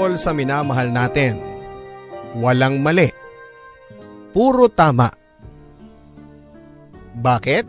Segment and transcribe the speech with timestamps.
[0.00, 1.36] Kapag patungkol sa minamahal natin,
[2.40, 3.12] walang mali.
[4.32, 5.12] Puro tama.
[7.20, 7.68] Bakit?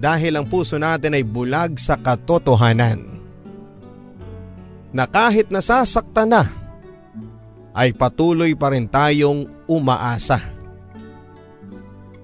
[0.00, 3.20] Dahil ang puso natin ay bulag sa katotohanan.
[4.88, 6.48] Na kahit nasasaktan na,
[7.76, 10.40] ay patuloy pa rin tayong umaasa.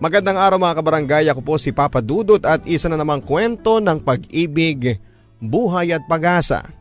[0.00, 4.00] Magandang araw mga kabarangay, ako po si Papa Dudut at isa na namang kwento ng
[4.00, 4.96] pag-ibig,
[5.44, 6.73] buhay at pag-asa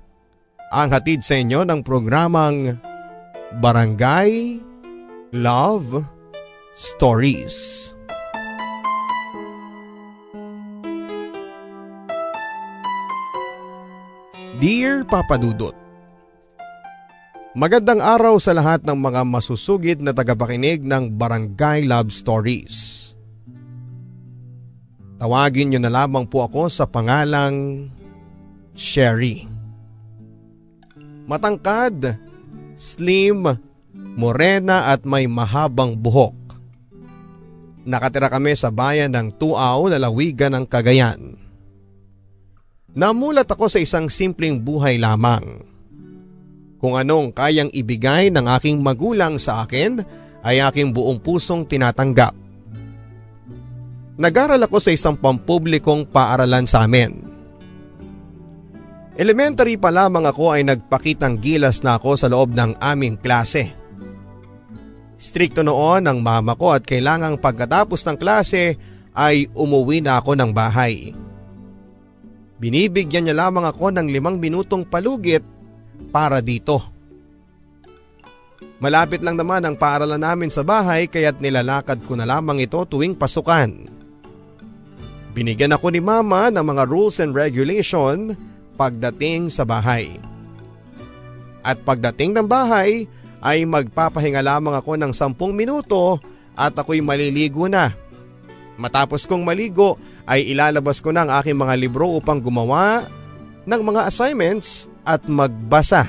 [0.73, 2.81] ang hatid sa inyo ng programang
[3.61, 4.57] Barangay
[5.29, 6.01] Love
[6.73, 7.93] Stories.
[14.57, 15.77] Dear Papa Dudut,
[17.53, 23.13] Magandang araw sa lahat ng mga masusugid na tagapakinig ng Barangay Love Stories.
[25.21, 27.85] Tawagin niyo na lamang po ako sa pangalang
[28.73, 29.52] Sherry.
[31.23, 32.19] Matangkad,
[32.75, 33.47] slim,
[34.19, 36.35] morena at may mahabang buhok.
[37.83, 41.35] Nakatira kami sa bayan ng Tuaw, lalawigan ng Cagayan.
[42.93, 45.65] Namulat ako sa isang simpleng buhay lamang.
[46.77, 50.03] Kung anong kayang ibigay ng aking magulang sa akin
[50.43, 52.35] ay aking buong pusong tinatanggap.
[54.19, 57.32] Nag-aral ako sa isang pampublikong paaralan sa amin.
[59.13, 63.69] Elementary pa lamang ako ay nagpakitang gilas na ako sa loob ng aming klase.
[65.21, 68.75] Strikto noon ang mama ko at kailangang pagkatapos ng klase
[69.13, 71.13] ay umuwi na ako ng bahay.
[72.57, 75.45] Binibigyan niya lamang ako ng limang minutong palugit
[76.09, 76.81] para dito.
[78.81, 83.13] Malapit lang naman ang paaralan namin sa bahay kaya't nilalakad ko na lamang ito tuwing
[83.13, 83.93] pasukan.
[85.37, 88.33] Binigyan ako ni mama ng mga rules and regulation
[88.75, 90.17] pagdating sa bahay.
[91.63, 93.07] At pagdating ng bahay
[93.43, 96.19] ay magpapahinga lamang ako ng sampung minuto
[96.55, 97.91] at ako'y maliligo na.
[98.75, 103.05] Matapos kong maligo ay ilalabas ko na ang aking mga libro upang gumawa
[103.63, 106.07] ng mga assignments at magbasa.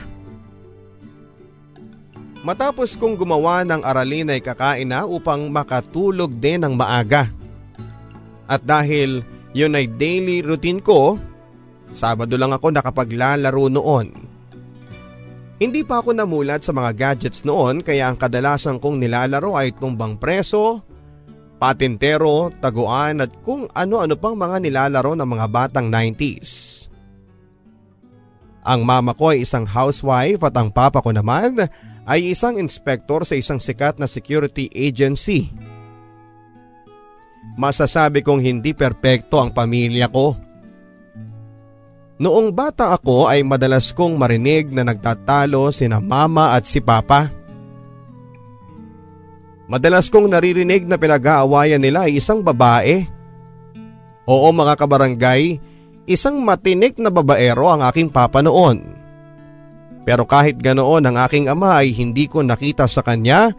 [2.44, 7.28] Matapos kong gumawa ng aralin ay kakain na upang makatulog din ng maaga.
[8.44, 9.24] At dahil
[9.56, 11.16] yun ay daily routine ko,
[11.94, 14.06] Sabado lang ako nakapaglalaro noon.
[15.62, 20.18] Hindi pa ako namulat sa mga gadgets noon kaya ang kadalasan kong nilalaro ay tumbang
[20.18, 20.82] preso,
[21.62, 26.50] patintero, taguan at kung ano-ano pang mga nilalaro ng mga batang 90s.
[28.66, 31.62] Ang mama ko ay isang housewife at ang papa ko naman
[32.04, 35.54] ay isang inspektor sa isang sikat na security agency.
[37.54, 40.34] masasabi kong hindi perpekto ang pamilya ko.
[42.14, 47.26] Noong bata ako ay madalas kong marinig na nagtatalo sina mama at si papa.
[49.66, 53.02] Madalas kong naririnig na pinag-aawayan nila ay isang babae.
[54.30, 55.58] Oo mga kabarangay,
[56.06, 58.84] isang matinik na babaero ang aking papa noon.
[60.04, 63.50] Pero kahit ganoon ang aking ama ay hindi ko nakita sa kanya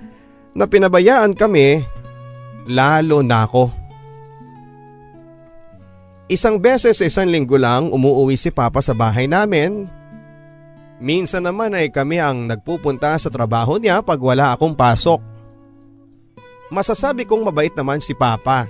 [0.56, 1.84] na pinabayaan kami
[2.70, 3.85] lalo na ako.
[6.26, 9.86] Isang beses sa isang linggo lang umuwi si Papa sa bahay namin.
[10.98, 15.22] Minsan naman ay kami ang nagpupunta sa trabaho niya pag wala akong pasok.
[16.74, 18.66] Masasabi kong mabait naman si Papa.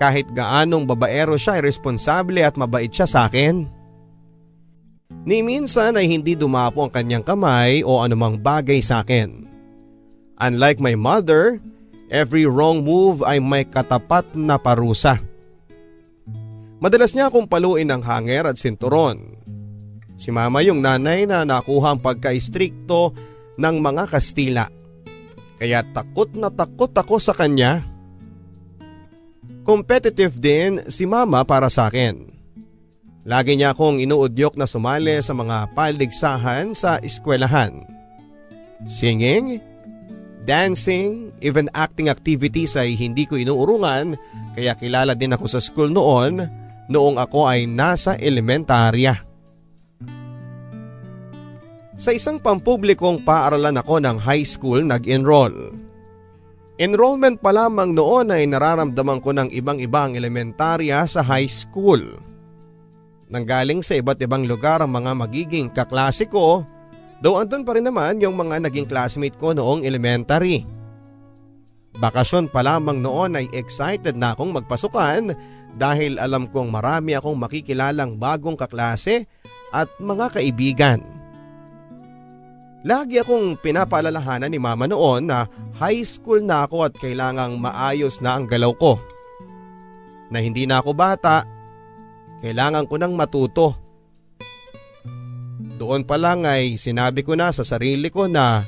[0.00, 3.68] Kahit gaanong babaero siya ay responsable at mabait siya sa akin.
[5.28, 9.44] Ni minsan ay hindi dumapo ang kanyang kamay o anumang bagay sa akin.
[10.40, 11.60] Unlike my mother,
[12.08, 15.20] every wrong move ay may katapat na parusa.
[16.80, 19.36] Madalas niya akong paluin ng hanger at sinturon.
[20.16, 23.12] Si mama yung nanay na nakuha ang pagka-istrikto
[23.60, 24.66] ng mga Kastila.
[25.60, 27.84] Kaya takot na takot ako sa kanya.
[29.60, 32.32] Competitive din si mama para sa akin.
[33.28, 37.84] Lagi niya akong inuudyok na sumali sa mga paligsahan sa eskwelahan.
[38.88, 39.60] Singing,
[40.48, 44.16] dancing, even acting activities ay hindi ko inuurungan
[44.56, 46.48] kaya kilala din ako sa school noon
[46.90, 49.14] noong ako ay nasa elementarya.
[51.94, 55.70] Sa isang pampublikong paaralan ako ng high school nag-enroll.
[56.80, 62.00] Enrollment pa lamang noon ay nararamdaman ko ng ibang ibang elementarya sa high school.
[63.28, 66.64] Nanggaling sa iba't ibang lugar ang mga magiging kaklase ko,
[67.20, 70.64] though andun pa rin naman yung mga naging classmate ko noong elementary.
[72.00, 75.36] Bakasyon pa lamang noon ay excited na akong magpasukan
[75.78, 79.26] dahil alam kong marami akong makikilalang bagong kaklase
[79.70, 81.00] at mga kaibigan.
[82.80, 85.44] Lagi akong pinapaalalahanan ni mama noon na
[85.76, 88.96] high school na ako at kailangang maayos na ang galaw ko.
[90.32, 91.44] Na hindi na ako bata,
[92.40, 93.76] kailangan ko nang matuto.
[95.76, 98.64] Doon pa lang ay sinabi ko na sa sarili ko na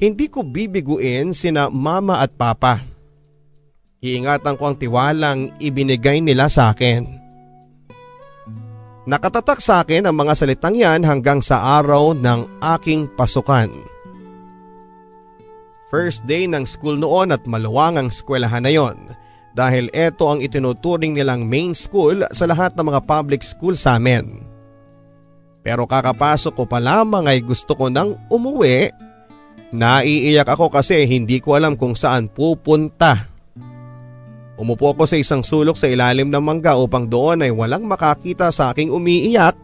[0.00, 2.91] hindi ko bibiguin sina mama at papa.
[4.02, 7.06] Iingatan ko ang tiwalang ibinigay nila sa akin.
[9.06, 13.70] Nakatatak sa akin ang mga salitang yan hanggang sa araw ng aking pasukan.
[15.86, 18.98] First day ng school noon at maluwang ang eskwelahan na yon
[19.54, 24.42] dahil ito ang itinuturing nilang main school sa lahat ng mga public school sa amin.
[25.62, 28.90] Pero kakapasok ko pa lamang ay gusto ko nang umuwi.
[29.70, 33.31] Naiiyak ako kasi hindi ko alam kung saan pupunta.
[34.60, 38.70] Umupo ako sa isang sulok sa ilalim ng mangga upang doon ay walang makakita sa
[38.70, 39.56] aking umiiyak.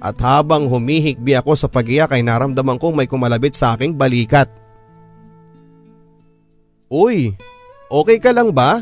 [0.00, 4.48] At habang humihikbi ako sa pagiyak ay naramdaman kong may kumalabit sa aking balikat.
[6.88, 7.36] Uy,
[7.92, 8.80] okay ka lang ba?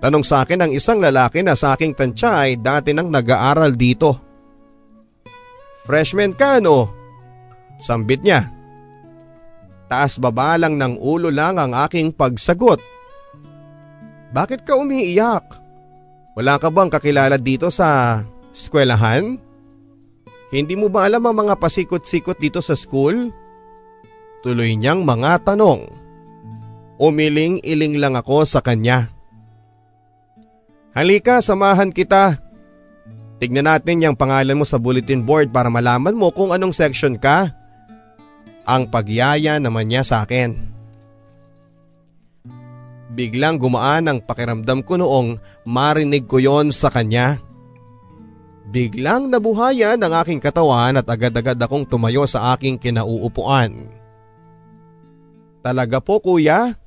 [0.00, 4.16] Tanong sa akin ng isang lalaki na sa aking tansya ay dati nang nag-aaral dito.
[5.84, 6.88] Freshman ka no?
[7.82, 8.48] Sambit niya.
[9.90, 12.89] Taas baba lang ng ulo lang ang aking pagsagot.
[14.30, 15.42] Bakit ka umiiyak?
[16.38, 18.22] Wala ka bang kakilala dito sa
[18.54, 19.34] eskwelahan?
[20.50, 23.30] Hindi mo ba alam ang mga pasikot-sikot dito sa school?
[24.42, 25.90] Tuloy niyang mga tanong.
[26.98, 29.10] Umiling-iling lang ako sa kanya.
[30.90, 32.38] Halika, samahan kita.
[33.40, 37.50] Tignan natin yung pangalan mo sa bulletin board para malaman mo kung anong section ka.
[38.68, 40.79] Ang pagyaya naman niya sa akin.
[43.10, 47.42] Biglang gumaan ang pakiramdam ko noong marinig ko yon sa kanya.
[48.70, 53.90] Biglang nabuhayan ang aking katawan at agad-agad akong tumayo sa aking kinauupuan.
[55.58, 56.78] Talaga po kuya?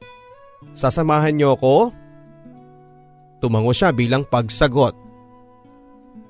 [0.71, 1.91] Sasamahan niyo ko?
[3.43, 4.95] Tumango siya bilang pagsagot.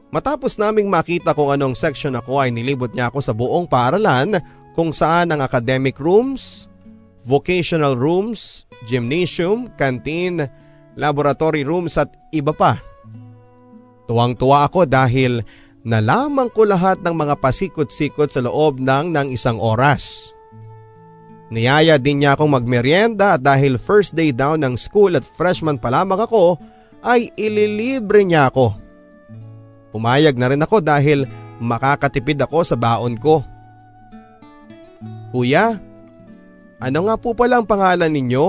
[0.09, 4.41] Matapos naming makita kung anong section ako ay nilibot niya ako sa buong paaralan
[4.73, 6.65] kung saan ang academic rooms,
[7.25, 10.43] vocational rooms, gymnasium, canteen,
[10.99, 12.77] laboratory rooms at iba pa.
[14.05, 15.41] Tuwang-tuwa ako dahil
[15.87, 20.31] nalaman ko lahat ng mga pasikot-sikot sa loob ng ng isang oras.
[21.53, 26.25] Niyaya din niya akong magmerienda dahil first day down ng school at freshman pa lamang
[26.25, 26.57] ako
[27.05, 28.73] ay ililibre niya ako.
[29.93, 31.29] Pumayag na rin ako dahil
[31.61, 33.45] makakatipid ako sa baon ko.
[35.29, 35.77] Kuya,
[36.83, 38.47] ano nga po pala ang pangalan ninyo?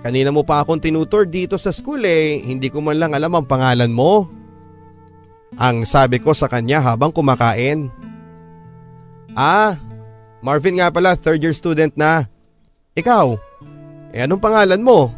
[0.00, 3.46] Kanina mo pa akong tinutor dito sa school eh, hindi ko man lang alam ang
[3.46, 4.26] pangalan mo.
[5.60, 7.92] Ang sabi ko sa kanya habang kumakain.
[9.36, 9.76] Ah,
[10.42, 12.26] Marvin nga pala, third year student na.
[12.98, 13.36] Ikaw,
[14.10, 15.12] eh anong pangalan mo?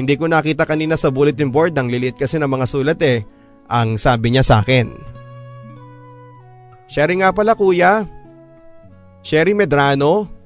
[0.00, 3.20] Hindi ko nakita kanina sa bulletin board ang liliit kasi ng mga sulat eh.
[3.68, 4.88] Ang sabi niya sa akin.
[6.88, 8.08] Sherry nga pala kuya.
[9.20, 10.39] Sherry Medrano.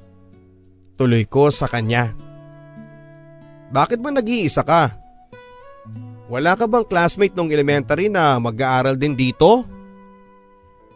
[0.95, 2.15] Tuloy ko sa kanya.
[3.75, 4.95] Bakit ba nag-iisa ka?
[6.31, 9.67] Wala ka bang classmate nung elementary na mag-aaral din dito?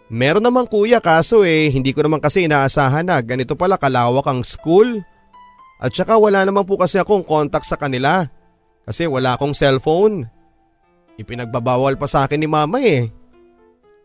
[0.09, 4.41] Meron naman kuya kaso eh hindi ko naman kasi inaasahan na ganito pala kalawak ang
[4.41, 5.05] school.
[5.79, 8.25] At saka wala naman po kasi akong contact sa kanila
[8.89, 10.25] kasi wala akong cellphone.
[11.21, 13.11] Ipinagbabawal pa sa akin ni mama eh.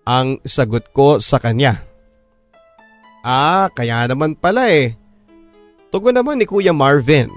[0.04, 1.80] Ang sagot ko sa kanya.
[3.24, 5.00] Ah, kaya naman pala eh.
[5.94, 7.30] Tugon naman ni Kuya Marvin.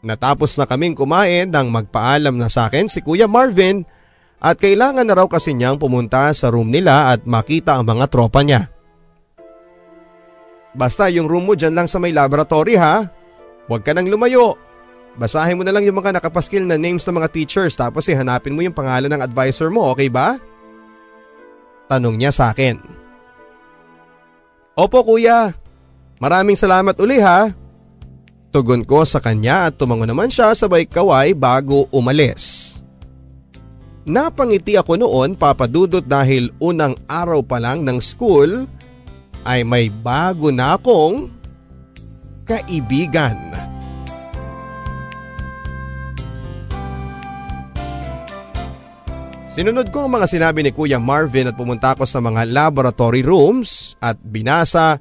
[0.00, 3.84] Natapos na kaming kumain nang magpaalam na sa akin si Kuya Marvin
[4.40, 8.40] at kailangan na raw kasi niyang pumunta sa room nila at makita ang mga tropa
[8.40, 8.72] niya.
[10.72, 13.04] Basta yung room mo dyan lang sa may laboratory ha.
[13.68, 14.56] Huwag ka nang lumayo.
[15.20, 18.64] Basahin mo na lang yung mga nakapaskil na names ng mga teachers tapos ihanapin mo
[18.64, 20.40] yung pangalan ng advisor mo, okay ba?
[21.92, 22.80] Tanong niya sa akin.
[24.72, 25.52] Opo kuya,
[26.22, 27.50] maraming salamat uli ha.
[28.54, 32.78] Tugon ko sa kanya at tumango naman siya sabay kaway bago umalis.
[34.06, 38.70] Napangiti ako noon papadudot dahil unang araw pa lang ng school
[39.42, 41.26] ay may bago na akong
[42.46, 43.38] kaibigan.
[49.52, 54.00] Sinunod ko ang mga sinabi ni Kuya Marvin at pumunta ako sa mga laboratory rooms
[54.00, 54.96] at binasa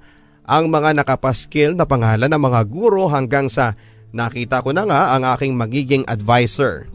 [0.46, 3.78] ang mga nakapaskil na pangalan ng mga guro hanggang sa
[4.12, 6.90] nakita ko na nga ang aking magiging advisor.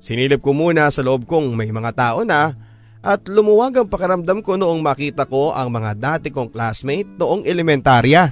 [0.00, 2.56] Sinilip ko muna sa loob kong may mga tao na
[3.00, 8.28] at lumuwag ang pakiramdam ko noong makita ko ang mga dati kong classmate noong elementarya.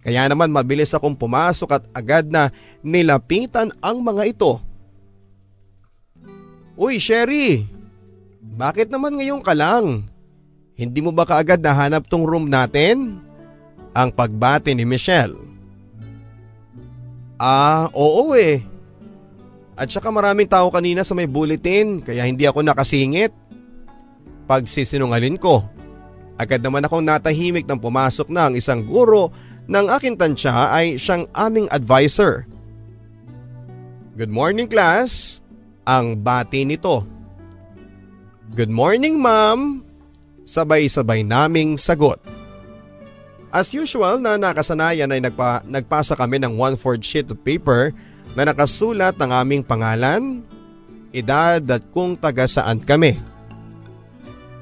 [0.00, 2.48] Kaya naman mabilis akong pumasok at agad na
[2.80, 4.62] nilapitan ang mga ito
[6.76, 7.64] Uy Sherry,
[8.44, 10.04] bakit naman ngayon ka lang?
[10.76, 13.16] Hindi mo ba kaagad nahanap tong room natin?
[13.96, 15.32] Ang pagbati ni Michelle.
[17.40, 18.60] Ah, oo eh.
[19.72, 23.32] At saka maraming tao kanina sa may bulletin kaya hindi ako nakasingit.
[24.44, 25.64] Pagsisinungalin ko.
[26.36, 29.32] Agad naman akong natahimik nang pumasok na ang isang guro
[29.64, 32.44] ng aking tansya ay siyang aming advisor.
[34.20, 35.40] Good morning class
[35.88, 37.04] ang bati nito.
[38.52, 39.85] Good morning ma'am!
[40.46, 42.22] Sabay-sabay naming sagot.
[43.50, 47.90] As usual na nakasanayan ay nagpa, nagpasa kami ng one-fourth sheet of paper
[48.38, 50.46] na nakasulat ng aming pangalan,
[51.10, 53.18] edad at kung taga saan kami.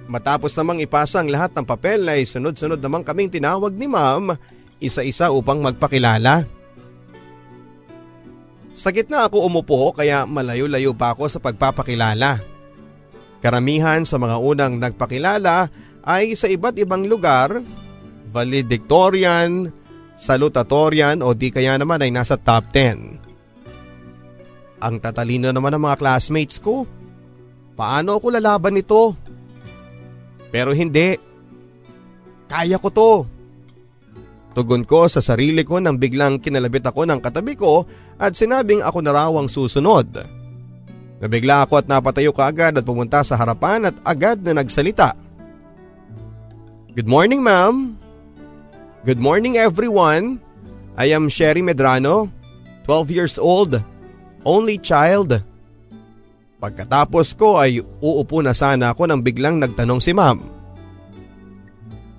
[0.08, 4.36] Matapos namang ipasa ang lahat ng papel ay sunod-sunod namang kaming tinawag ni ma'am
[4.80, 6.44] isa-isa upang magpakilala.
[8.74, 12.53] Sa gitna ako umupo kaya malayo-layo pa ako sa pagpapakilala.
[13.44, 15.68] Karamihan sa mga unang nagpakilala
[16.00, 17.60] ay sa iba't ibang lugar,
[18.32, 19.68] valedictorian,
[20.16, 24.80] salutatorian o di kaya naman ay nasa top 10.
[24.80, 26.88] Ang tatalino naman ng mga classmates ko.
[27.76, 29.12] Paano ako lalaban nito?
[30.48, 31.12] Pero hindi.
[32.48, 33.28] Kaya ko to.
[34.56, 37.84] Tugon ko sa sarili ko nang biglang kinalabit ako ng katabi ko
[38.16, 40.08] at sinabing ako na raw ang susunod.
[41.24, 45.16] Nabigla ako at napatayo kaagad at pumunta sa harapan at agad na nagsalita.
[46.92, 47.96] Good morning ma'am.
[49.08, 50.36] Good morning everyone.
[51.00, 52.28] I am Sherry Medrano,
[52.84, 53.80] 12 years old,
[54.44, 55.40] only child.
[56.60, 60.44] Pagkatapos ko ay uupo na sana ako nang biglang nagtanong si ma'am.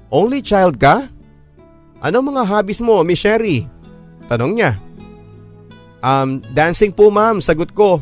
[0.09, 1.05] Only child ka?
[2.01, 3.69] Ano mga hobbies mo, Miss Sherry?
[4.25, 4.81] Tanong niya.
[6.01, 8.01] Um, dancing po ma'am, sagot ko.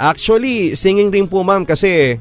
[0.00, 2.16] Actually, singing rin po ma'am kasi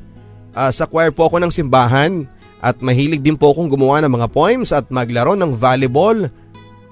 [0.51, 2.27] uh, sa choir po ako ng simbahan
[2.59, 6.27] at mahilig din po akong gumawa ng mga poems at maglaro ng volleyball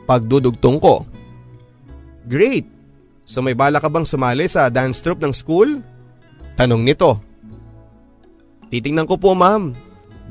[0.08, 1.03] pagdudugtong ko.
[2.24, 2.63] Great!
[3.27, 5.84] So may bala ka bang sumali sa dance troupe ng school?
[6.56, 7.20] Tanong nito.
[8.72, 9.75] Titingnan ko po ma'am.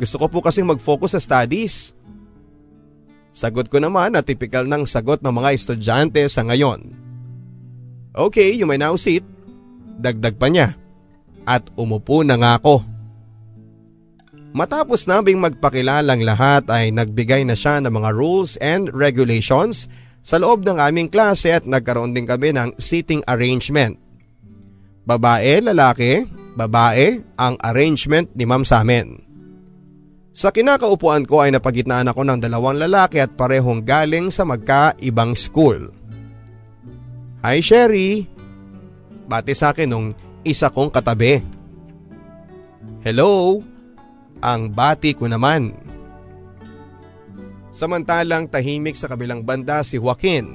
[0.01, 1.93] Gusto ko po kasing mag-focus sa studies.
[3.37, 6.97] Sagot ko naman na typical ng sagot ng mga estudyante sa ngayon.
[8.17, 9.36] Okay, you may now sit.
[9.97, 10.76] Dagdag pa niya.
[11.47, 12.83] At umupo na nga ako.
[14.57, 19.85] Matapos naming magpakilalang lahat ay nagbigay na siya ng mga rules and regulations
[20.25, 24.00] sa loob ng aming klase at nagkaroon din kami ng seating arrangement.
[25.07, 26.26] Babae, lalaki,
[26.57, 29.23] babae ang arrangement ni ma'am sa amin.
[30.37, 35.93] Sa kinakaupuan ko ay napagitnaan ako ng dalawang lalaki at parehong galing sa magkaibang school.
[37.41, 38.36] Hi Sherry!
[39.26, 40.14] Bati sa akin nung
[40.47, 41.42] isa kong katabi.
[43.02, 43.62] Hello!
[44.38, 45.75] Ang bati ko naman.
[47.75, 50.54] Samantalang tahimik sa kabilang banda si Joaquin.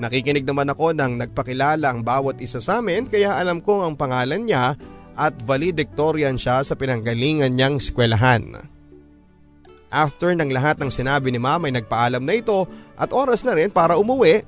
[0.00, 4.48] Nakikinig naman ako nang nagpakilala ang bawat isa sa amin kaya alam kong ang pangalan
[4.48, 4.74] niya
[5.14, 8.64] at valedictorian siya sa pinanggalingan niyang eskwelahan.
[9.90, 12.64] After ng lahat ng sinabi ni mama ay nagpaalam na ito
[12.96, 14.40] at oras na rin para umuwi.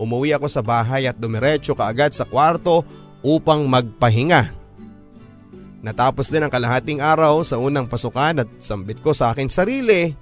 [0.00, 2.80] Umuwi ako sa bahay at dumiretso kaagad sa kwarto
[3.20, 4.56] upang magpahinga.
[5.84, 10.16] Natapos din ang kalahating araw sa unang pasukan at sambit ko sa akin sarili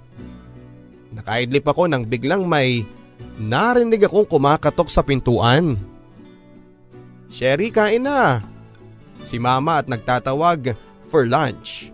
[1.09, 2.85] Nakaidlip ako nang biglang may
[3.41, 5.73] narinig akong kumakatok sa pintuan.
[7.29, 8.45] Sherry kain na.
[9.25, 10.73] Si mama at nagtatawag
[11.09, 11.89] for lunch.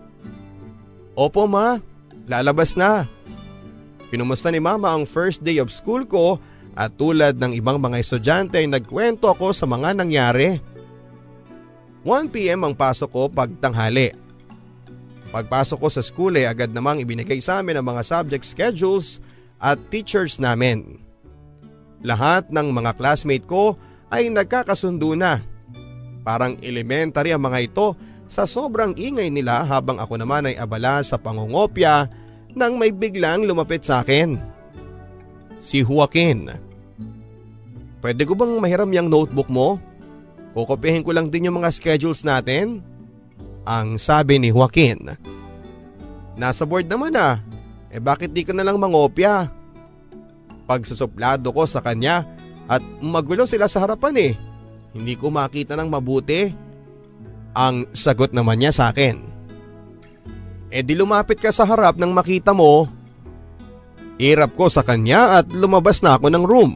[1.16, 1.80] Opo ma,
[2.28, 3.08] lalabas na.
[4.12, 6.40] Pinumusta ni mama ang first day of school ko
[6.76, 10.60] at tulad ng ibang mga estudyante ay nagkwento ako sa mga nangyari.
[12.04, 14.14] 1pm ang pasok ko pagtanghali.
[15.32, 19.24] Pagpasok ko sa school ay agad namang ibinigay sa amin ang mga subject schedules
[19.58, 21.00] at teachers namin.
[22.06, 23.80] Lahat ng mga classmate ko
[24.14, 25.42] ay nagkakasundo na.
[26.22, 27.98] Parang elementary ang mga ito
[28.30, 32.10] sa sobrang ingay nila habang ako naman ay abala sa pangungopya
[32.54, 34.55] nang may biglang lumapit sa akin.
[35.60, 36.52] Si Joaquin.
[38.00, 39.82] Pwede ko bang mahiram yung notebook mo?
[40.56, 42.80] Kukopihin ko lang din yung mga schedules natin
[43.66, 45.18] ang sabi ni Joaquin.
[46.38, 47.42] Nasa board naman ah,
[47.90, 49.50] eh bakit di ka na lang mangopya?
[50.70, 52.24] Pagsusuplado ko sa kanya
[52.66, 54.34] at magulo sila sa harapan eh.
[54.96, 56.52] Hindi ko makita ng mabuti.
[57.56, 59.16] Ang sagot naman niya sa akin.
[60.72, 62.88] Eh di lumapit ka sa harap nang makita mo.
[64.16, 66.74] Irap ko sa kanya at lumabas na ako ng room.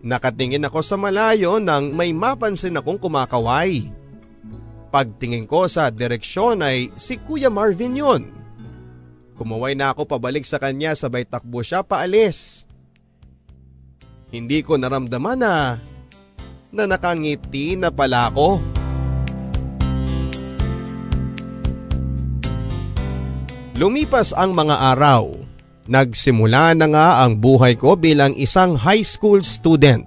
[0.00, 3.92] Nakatingin ako sa malayo nang may mapansin akong kumakaway.
[4.88, 8.22] Pagtingin ko sa direksyon ay si Kuya Marvin yun.
[9.36, 12.64] Kumaway na ako pabalik sa kanya sabay takbo siya paalis.
[14.32, 15.76] Hindi ko naramdaman na
[16.72, 18.77] na nakangiti na pala ako.
[23.78, 25.38] Lumipas ang mga araw.
[25.86, 30.02] Nagsimula na nga ang buhay ko bilang isang high school student.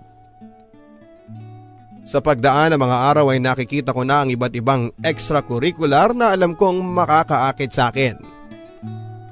[2.03, 6.51] Sa pagdaan ng mga araw ay nakikita ko na ang iba't ibang extracurricular na alam
[6.51, 8.19] kong makakaakit sa akin.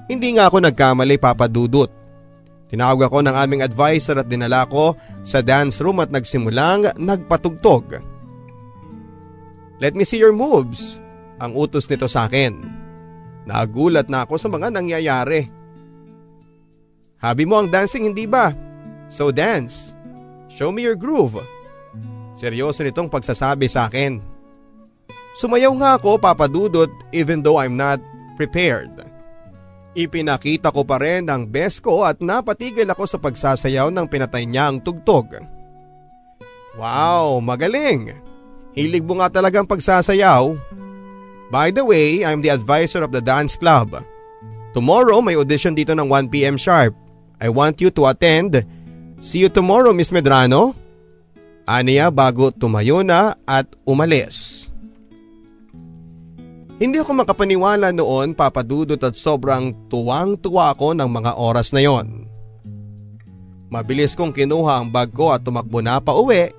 [0.08, 1.92] Hindi nga ako nagkamali papadudot.
[2.72, 8.00] Tinawag ako ng aming advisor at dinala ko sa dance room at nagsimulang nagpatugtog.
[9.84, 10.96] Let me see your moves,
[11.44, 12.79] ang utos nito sa akin.
[13.50, 15.50] Nagulat na ako sa mga nangyayari.
[17.18, 18.54] Habi mo ang dancing hindi ba?
[19.10, 19.98] So dance.
[20.54, 21.42] Show me your groove.
[22.38, 24.22] Seryoso nitong pagsasabi sa akin.
[25.34, 27.98] Sumayaw nga ako papadudot even though I'm not
[28.38, 28.94] prepared.
[29.98, 34.70] Ipinakita ko pa rin ang best ko at napatigil ako sa pagsasayaw ng pinatay niya
[34.70, 35.42] ang tugtog.
[36.78, 38.14] Wow, magaling!
[38.78, 40.54] Hilig mo nga talagang pagsasayaw.
[41.50, 43.98] By the way, I'm the advisor of the dance club.
[44.78, 46.94] Tomorrow may audition dito ng 1pm sharp.
[47.42, 48.62] I want you to attend.
[49.18, 50.78] See you tomorrow, Miss Medrano.
[51.66, 54.70] Aniya bago tumayo na at umalis.
[56.80, 62.30] Hindi ako makapaniwala noon papadudot at sobrang tuwang-tuwa ako ng mga oras na yon.
[63.70, 66.50] Mabilis kong kinuha ang bag ko at tumakbo na pa uwi.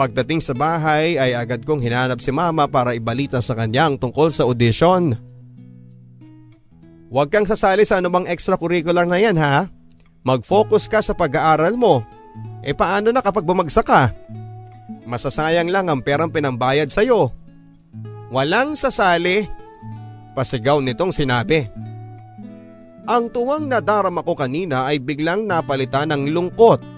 [0.00, 4.48] Pagdating sa bahay ay agad kong hinanap si mama para ibalita sa kanyang tungkol sa
[4.48, 5.12] audition.
[7.12, 9.68] Huwag kang sasali sa anumang extracurricular na yan ha.
[10.24, 12.00] Mag-focus ka sa pag-aaral mo
[12.64, 14.08] e paano na kapag bumagsak ka?
[15.04, 17.28] Masasayang lang ang perang pinambayad sa'yo.
[18.32, 19.44] Walang sasali.
[20.32, 21.68] Pasigaw nitong sinabi.
[23.04, 26.89] Ang tuwang nadarama ko kanina ay biglang napalitan ng lungkot.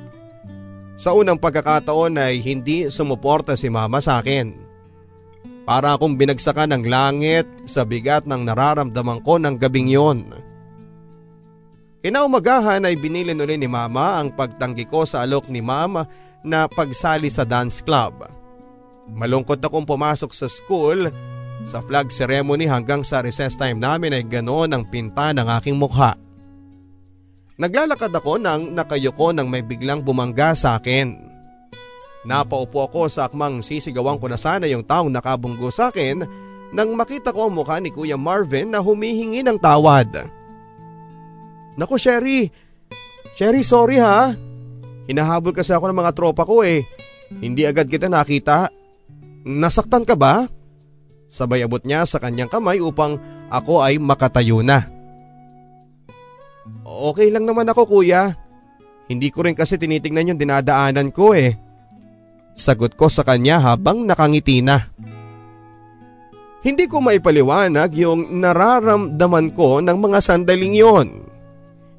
[0.97, 4.53] Sa unang pagkakataon ay hindi sumuporta si mama sa akin.
[5.63, 10.27] Para akong binagsakan ng langit sa bigat ng nararamdaman ko ng gabing yon.
[12.03, 16.03] Kinaumagahan ay binilin ulit ni mama ang pagtanggi ko sa alok ni mama
[16.43, 18.27] na pagsali sa dance club.
[19.07, 21.07] Malungkot akong pumasok sa school
[21.63, 26.19] sa flag ceremony hanggang sa recess time namin ay ganoon ang pinta ng aking mukha.
[27.63, 31.15] Naglalakad ako nang nakayoko nang may biglang bumangga sa akin.
[32.27, 36.27] Napaupo ako sa akmang sisigawan ko na sana yung taong nakabunggo sa akin
[36.75, 40.11] nang makita ko ang mukha ni Kuya Marvin na humihingi ng tawad.
[41.79, 42.51] Naku Sherry,
[43.39, 44.35] Sherry sorry ha.
[45.07, 46.83] Hinahabol kasi ako ng mga tropa ko eh.
[47.31, 48.75] Hindi agad kita nakita.
[49.47, 50.51] Nasaktan ka ba?
[51.31, 53.17] Sabay abot niya sa kanyang kamay upang
[53.49, 54.92] ako ay makatayo na.
[56.83, 58.35] Okay lang naman ako kuya.
[59.11, 61.53] Hindi ko rin kasi tinitingnan yung dinadaanan ko eh.
[62.55, 64.79] Sagot ko sa kanya habang nakangiti na.
[66.63, 71.09] Hindi ko maipaliwanag yung nararamdaman ko ng mga sandaling yon.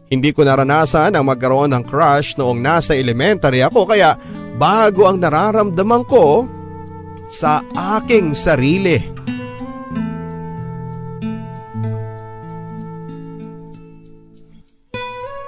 [0.07, 4.15] Hindi ko naranasan ang magkaroon ng crush noong nasa elementary ako kaya
[4.55, 6.47] bago ang nararamdaman ko
[7.27, 7.59] sa
[7.99, 9.01] aking sarili.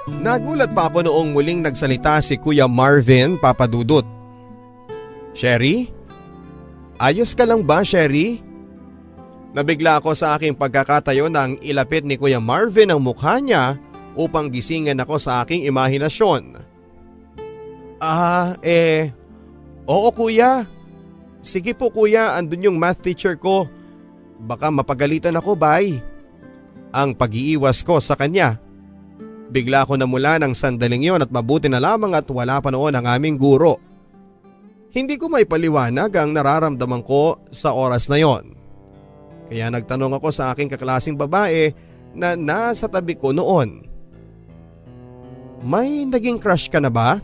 [0.06, 4.06] Nagulat pa ako noong muling nagsalita si Kuya Marvin Papadudot.
[5.34, 5.90] Sherry?
[7.02, 8.38] Ayos ka lang ba, Sherry?
[9.50, 13.82] Nabigla ako sa aking pagkakatayo nang ilapit ni Kuya Marvin ang mukha niya
[14.14, 16.54] upang gisingan ako sa aking imahinasyon.
[17.98, 19.10] Ah, eh,
[19.88, 20.68] oo kuya.
[21.40, 23.66] Sige po kuya, andun yung math teacher ko.
[24.38, 25.98] Baka mapagalitan ako, bay.
[26.92, 28.65] Ang pag-iiwas ko sa kanya.
[29.46, 33.06] Bigla ko namula ng sandaling yon at mabuti na lamang at wala pa noon ang
[33.06, 33.78] aming guro.
[34.90, 38.56] Hindi ko may paliwanag ang nararamdaman ko sa oras na yon.
[39.46, 41.70] Kaya nagtanong ako sa aking kaklasing babae
[42.16, 43.86] na nasa tabi ko noon.
[45.62, 47.22] May naging crush ka na ba?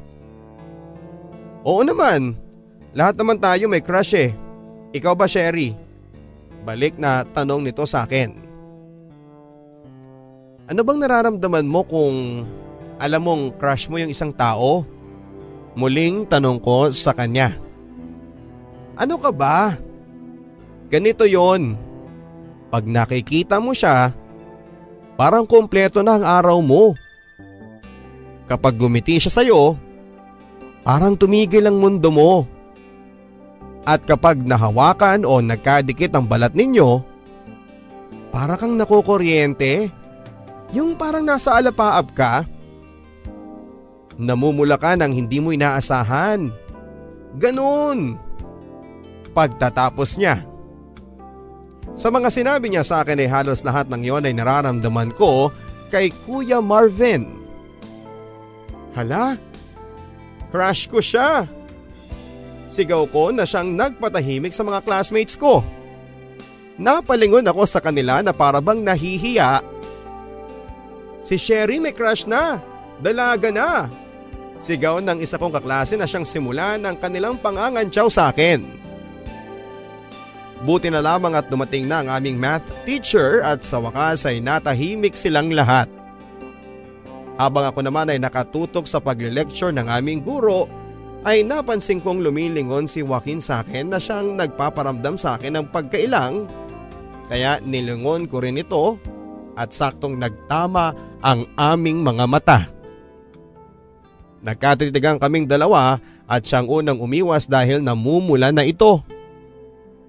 [1.66, 2.38] Oo naman.
[2.92, 4.30] Lahat naman tayo may crush eh.
[4.92, 5.72] Ikaw ba Sherry?
[6.62, 8.51] Balik na tanong nito sa akin.
[10.72, 12.48] Ano bang nararamdaman mo kung
[12.96, 14.88] alam mong crush mo yung isang tao?
[15.76, 17.52] Muling tanong ko sa kanya.
[18.96, 19.76] Ano ka ba?
[20.88, 21.76] Ganito yon.
[22.72, 24.16] Pag nakikita mo siya,
[25.12, 26.96] parang kompleto na ang araw mo.
[28.48, 29.76] Kapag gumiti siya sa'yo,
[30.88, 32.48] parang tumigil ang mundo mo.
[33.84, 37.04] At kapag nahawakan o nagkadikit ang balat ninyo,
[38.32, 40.00] para kang nakukuryente,
[40.72, 42.34] yung parang nasa alapaap ka.
[44.16, 46.48] Namumula ka ng hindi mo inaasahan.
[47.36, 48.16] Ganun.
[49.32, 50.40] Pagtatapos niya.
[51.92, 55.52] Sa mga sinabi niya sa akin ay halos lahat ng yon ay nararamdaman ko
[55.92, 57.28] kay Kuya Marvin.
[58.96, 59.36] Hala,
[60.52, 61.44] crush ko siya.
[62.72, 65.60] Sigaw ko na siyang nagpatahimik sa mga classmates ko.
[66.80, 69.60] Napalingon ako sa kanila na parabang nahihiya.
[71.22, 72.58] Si Sherry may crush na.
[72.98, 73.86] Dalaga na.
[74.62, 78.62] Sigaw ng isa kong kaklase na siyang simula ng kanilang pangangantyaw sa akin.
[80.62, 85.18] Buti na lamang at dumating na ang aming math teacher at sa wakas ay natahimik
[85.18, 85.90] silang lahat.
[87.34, 90.70] Habang ako naman ay nakatutok sa pagle-lecture ng aming guro,
[91.26, 96.50] ay napansin kong lumilingon si Joaquin sa akin na siyang nagpaparamdam sa akin ng pagkailang
[97.30, 98.98] kaya nilingon ko rin ito
[99.54, 102.60] at saktong nagtama ang aming mga mata.
[104.42, 109.00] Nagkatitigan kaming dalawa at siyang unang umiwas dahil namumula na ito.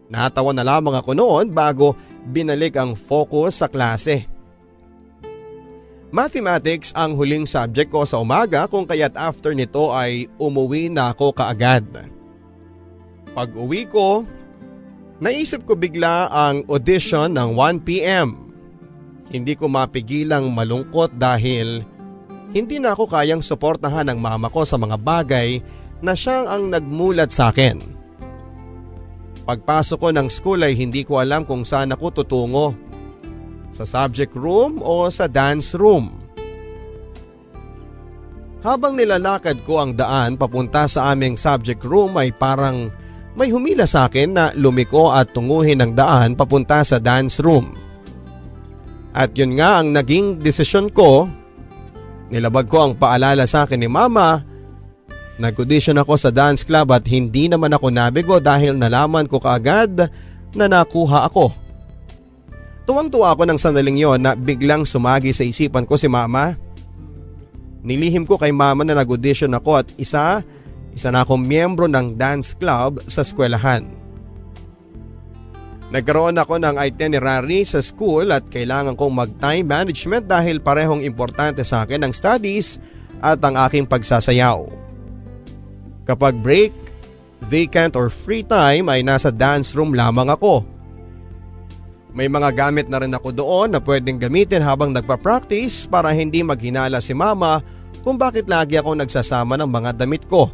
[0.10, 1.93] Natawa na lamang ako noon bago
[2.26, 4.26] binalik ang focus sa klase.
[6.13, 11.34] Mathematics ang huling subject ko sa umaga kung kaya't after nito ay umuwi na ako
[11.34, 11.86] kaagad.
[13.34, 14.21] Pag uwi ko,
[15.17, 18.42] naisip ko bigla ang audition ng 1pm.
[19.31, 21.83] Hindi ko mapigilang malungkot dahil
[22.53, 25.57] hindi na ako kayang suportahan ng mama ko sa mga bagay
[26.03, 27.81] na siyang ang nagmulat sa akin.
[29.43, 32.67] Pagpasok ko ng school ay hindi ko alam kung saan ako tutungo
[33.73, 36.13] sa subject room o sa dance room.
[38.63, 42.88] Habang nilalakad ko ang daan papunta sa aming subject room ay parang
[43.36, 47.75] may humila sa akin na lumiko at tunguhin ang daan papunta sa dance room.
[49.13, 51.30] At yun nga ang naging desisyon ko.
[52.34, 54.41] Nilabag ko ang paalala sa akin ni mama.
[55.38, 60.10] Nag-audition ako sa dance club at hindi naman ako nabigo dahil nalaman ko kaagad
[60.58, 61.54] na nakuha ako.
[62.89, 66.58] Tuwang-tuwa ako ng sandaling yon na biglang sumagi sa isipan ko si mama.
[67.86, 70.41] Nilihim ko kay mama na nag-audition ako at isa,
[70.93, 74.03] isa na akong miyembro ng dance club sa eskwelahan.
[75.93, 81.86] Nagkaroon ako ng itinerary sa school at kailangan kong mag-time management dahil parehong importante sa
[81.86, 82.82] akin ang studies
[83.21, 84.65] at ang aking pagsasayaw.
[86.10, 86.73] Kapag break,
[87.45, 90.65] vacant or free time ay nasa dance room lamang ako.
[92.10, 97.06] May mga gamit na rin ako doon na pwedeng gamitin habang nagpa-practice para hindi maghinala
[97.06, 97.62] si mama
[98.01, 100.49] kung bakit lagi ako nagsasama ng mga damit ko.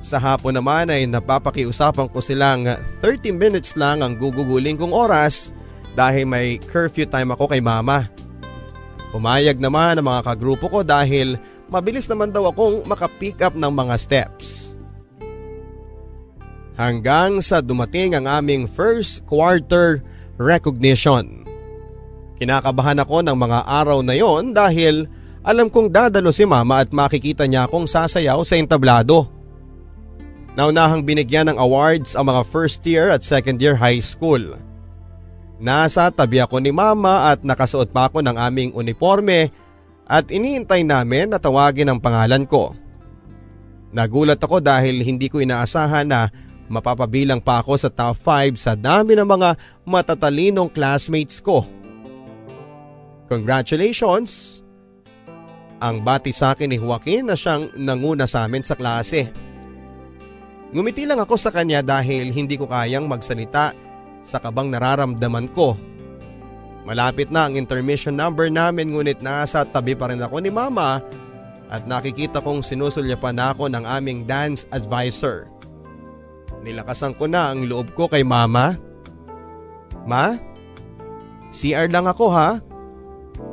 [0.00, 2.64] Sa hapon naman ay napapakiusapan ko silang
[3.04, 5.52] 30 minutes lang ang guguguling kong oras
[5.92, 8.08] dahil may curfew time ako kay mama.
[9.12, 11.36] Pumayag naman ang mga kagrupo ko dahil
[11.68, 14.78] mabilis naman daw akong makapick up ng mga steps.
[16.80, 20.00] Hanggang sa dumating ang aming first quarter
[20.40, 21.44] recognition.
[22.40, 25.04] Kinakabahan ako ng mga araw na yon dahil
[25.44, 29.39] alam kong dadalo si mama at makikita niya akong sasayaw sa entablado.
[30.58, 34.42] Naunahang binigyan ng awards ang mga first year at second year high school.
[35.60, 39.52] Nasa tabi ako ni mama at nakasuot pa ako ng aming uniforme
[40.10, 42.74] at iniintay namin na tawagin ang pangalan ko.
[43.94, 46.32] Nagulat ako dahil hindi ko inaasahan na
[46.70, 49.54] mapapabilang pa ako sa top 5 sa dami ng mga
[49.86, 51.66] matatalinong classmates ko.
[53.30, 54.62] Congratulations!
[55.80, 59.49] Ang bati sa akin ni Joaquin na siyang nanguna sa amin sa klase.
[60.70, 63.74] Ngumiti lang ako sa kanya dahil hindi ko kayang magsalita
[64.22, 65.74] sa kabang nararamdaman ko.
[66.86, 71.02] Malapit na ang intermission number namin ngunit nasa tabi pa rin ako ni mama
[71.70, 75.50] at nakikita kong sinusulyapan ako ng aming dance advisor.
[76.62, 78.78] Nilakasan ko na ang loob ko kay mama.
[80.06, 80.38] Ma?
[81.50, 82.62] CR lang ako ha?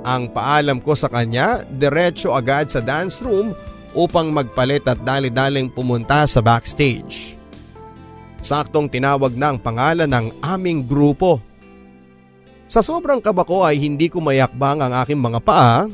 [0.05, 3.57] Ang paalam ko sa kanya, diretso agad sa dance room
[3.95, 7.37] upang magpalit at dali-daling pumunta sa backstage.
[8.37, 11.41] Saktong tinawag na ang pangalan ng aming grupo.
[12.67, 15.87] Sa sobrang kaba ko ay hindi ko mayakbang ang aking mga paa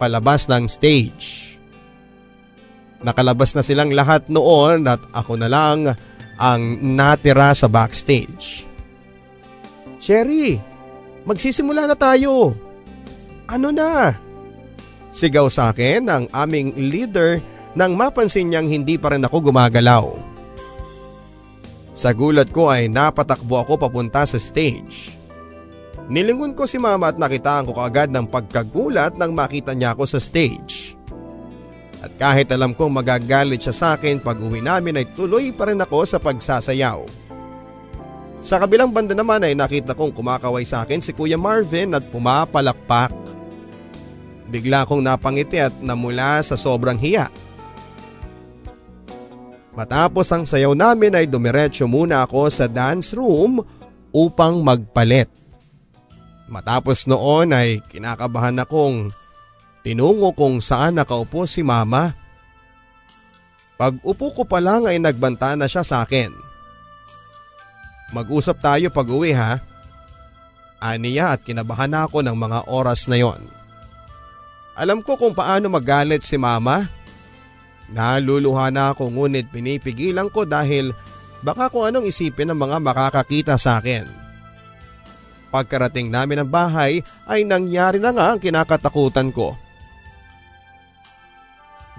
[0.00, 1.54] palabas ng stage.
[3.02, 5.94] Nakalabas na silang lahat noon at ako na lang
[6.38, 8.66] ang natira sa backstage.
[10.02, 10.58] Sherry,
[11.22, 12.58] magsisimula na tayo.
[13.46, 14.18] Ano na?
[15.12, 17.36] Sigaw sa akin ang aming leader
[17.76, 20.16] nang mapansin niyang hindi pa rin ako gumagalaw.
[21.92, 25.12] Sa gulat ko ay napatakbo ako papunta sa stage.
[26.08, 30.18] Nilingon ko si mama at nakitaan ko kaagad ng pagkagulat nang makita niya ako sa
[30.18, 30.96] stage.
[32.02, 35.78] At kahit alam kong magagalit siya sa akin pag uwi namin ay tuloy pa rin
[35.78, 37.06] ako sa pagsasayaw.
[38.42, 43.14] Sa kabilang banda naman ay nakita kong kumakaway sa akin si Kuya Marvin at pumapalakpak.
[44.52, 47.32] Bigla akong napangiti at namula sa sobrang hiya.
[49.72, 53.64] Matapos ang sayaw namin ay dumiretso muna ako sa dance room
[54.12, 55.32] upang magpalit.
[56.52, 59.08] Matapos noon ay kinakabahan akong
[59.80, 62.12] tinungo kung saan nakaupo si mama.
[63.80, 66.28] Pag upo ko pa lang ay nagbanta na siya sa akin.
[68.12, 69.56] Mag-usap tayo pag uwi ha.
[70.76, 73.40] Aniya at kinabahan na ako ng mga oras na yon.
[74.72, 76.88] Alam ko kung paano magalit si mama.
[77.92, 80.96] Naluluha na ako ngunit pinipigilan ko dahil
[81.44, 84.08] baka kung anong isipin ng mga makakakita sa akin.
[85.52, 89.52] Pagkarating namin ng bahay ay nangyari na nga ang kinakatakutan ko.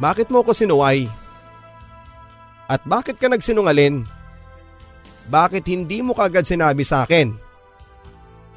[0.01, 1.05] Bakit mo ko sinuway?
[2.65, 4.01] At bakit ka nagsinungalin?
[5.29, 7.37] Bakit hindi mo kagad sinabi sa akin?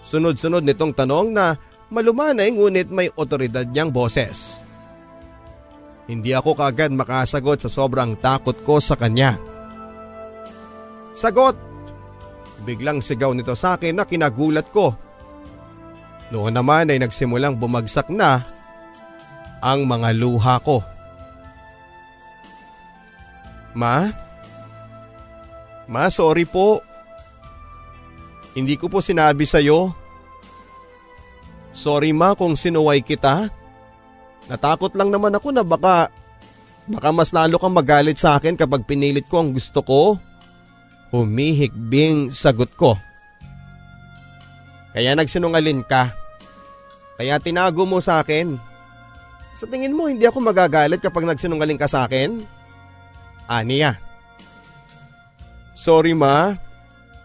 [0.00, 4.62] Sunod-sunod nitong tanong na Malumanay ngunit may otoridad niyang boses.
[6.07, 9.38] Hindi ako kaagad makasagot sa sobrang takot ko sa kanya.
[11.14, 11.59] Sagot!
[12.62, 14.94] Biglang sigaw nito sa akin na kinagulat ko.
[16.35, 18.42] Noon naman ay nagsimulang bumagsak na
[19.62, 20.83] ang mga luha ko.
[23.77, 24.11] Ma?
[25.87, 26.83] Ma, sorry po.
[28.57, 29.94] Hindi ko po sinabi sa iyo.
[31.77, 33.53] Sorry ma kung sinuway kita.
[34.49, 36.09] Natakot lang naman ako na baka,
[36.89, 40.17] baka mas lalo kang magalit sa akin kapag pinilit ko ang gusto ko.
[41.12, 42.97] Humihikbing sagot ko.
[44.97, 46.17] Kaya nagsinungalin ka.
[47.21, 48.57] Kaya tinago mo sa akin.
[49.53, 52.41] Sa tingin mo hindi ako magagalit kapag nagsinungaling ka sa akin?
[53.45, 54.01] Aniya.
[55.77, 56.57] Sorry ma,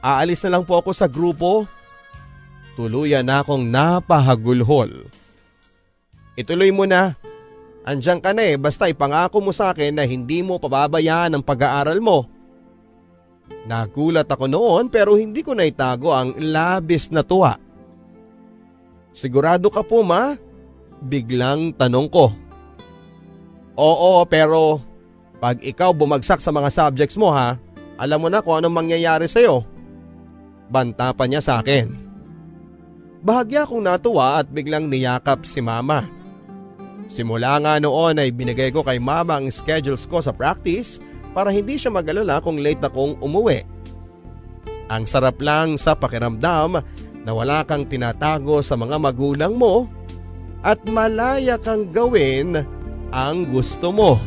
[0.03, 1.63] aalis na lang po ako sa grupo.
[2.81, 5.05] Tuluyan na akong napahagulhol.
[6.33, 7.13] Ituloy mo na.
[7.85, 12.01] Andiyan ka na eh basta ipangako mo sa akin na hindi mo pababayaan ang pag-aaral
[12.01, 12.25] mo.
[13.69, 17.53] Nagulat ako noon pero hindi ko naitago ang labis na tuwa.
[19.13, 20.33] Sigurado ka po ma?
[21.05, 22.33] Biglang tanong ko.
[23.77, 24.81] Oo pero
[25.37, 27.61] pag ikaw bumagsak sa mga subjects mo ha,
[28.01, 29.69] alam mo na kung anong mangyayari sa'yo.
[30.65, 32.09] Banta pa niya sa akin.
[33.21, 36.09] Bahagya akong natuwa at biglang niyakap si mama.
[37.05, 40.97] Simula nga noon ay binigay ko kay mama ang schedules ko sa practice
[41.37, 43.61] para hindi siya magalala kung late akong umuwi.
[44.89, 46.81] Ang sarap lang sa pakiramdam
[47.21, 49.85] na wala kang tinatago sa mga magulang mo
[50.65, 52.57] at malaya kang gawin
[53.13, 54.17] ang gusto mo.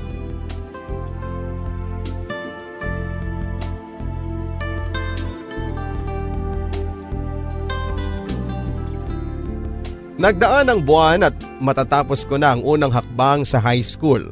[10.14, 14.22] Nagdaan ang buwan at matatapos ko na ang unang hakbang sa high school.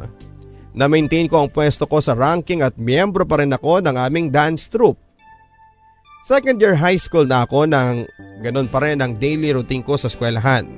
[0.72, 4.70] Na-maintain ko ang pwesto ko sa ranking at miyembro pa rin ako ng aming dance
[4.70, 4.96] troupe.
[6.22, 8.06] Second year high school na ako nang
[8.46, 10.70] ganun pa rin ang daily routine ko sa eskwelahan.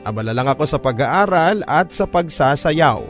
[0.00, 3.04] Abala lang ako sa pag-aaral at sa pagsasayaw.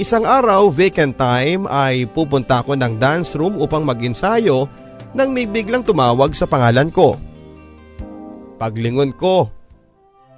[0.00, 4.72] Isang araw vacant time ay pupunta ako ng dance room upang mag-ensayo
[5.12, 7.20] nang may biglang tumawag sa pangalan ko.
[8.56, 9.52] Paglingon ko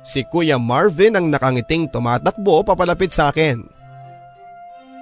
[0.08, 3.60] Si Kuya Marvin ang nakangiting tumatakbo papalapit sa akin.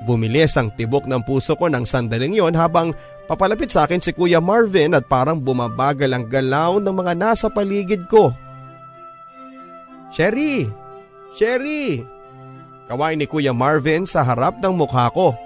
[0.03, 2.90] Bumilis ang tibok ng puso ko ng sandaling yon habang
[3.31, 8.11] papalapit sa akin si Kuya Marvin at parang bumabagal ang galaw ng mga nasa paligid
[8.11, 8.35] ko.
[10.11, 10.66] Sherry!
[11.38, 12.03] Sherry!
[12.90, 15.38] Kaway ni Kuya Marvin sa harap ng mukha ko.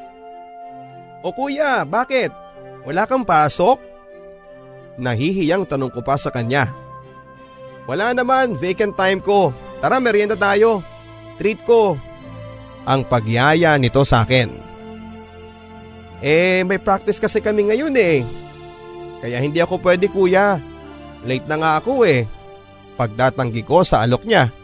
[1.20, 2.32] O kuya, bakit?
[2.88, 3.76] Wala kang pasok?
[4.96, 6.68] Nahihiyang tanong ko pa sa kanya.
[7.90, 9.50] Wala naman, vacant time ko.
[9.82, 10.78] Tara merienda tayo.
[11.42, 11.98] Treat ko.
[12.86, 14.46] Ang pagyaya nito sa akin.
[16.22, 18.22] Eh may practice kasi kami ngayon eh.
[19.18, 20.62] Kaya hindi ako pwede kuya.
[21.26, 22.30] Late na nga ako eh.
[22.94, 24.54] Pagdatanggi ko sa alok niya.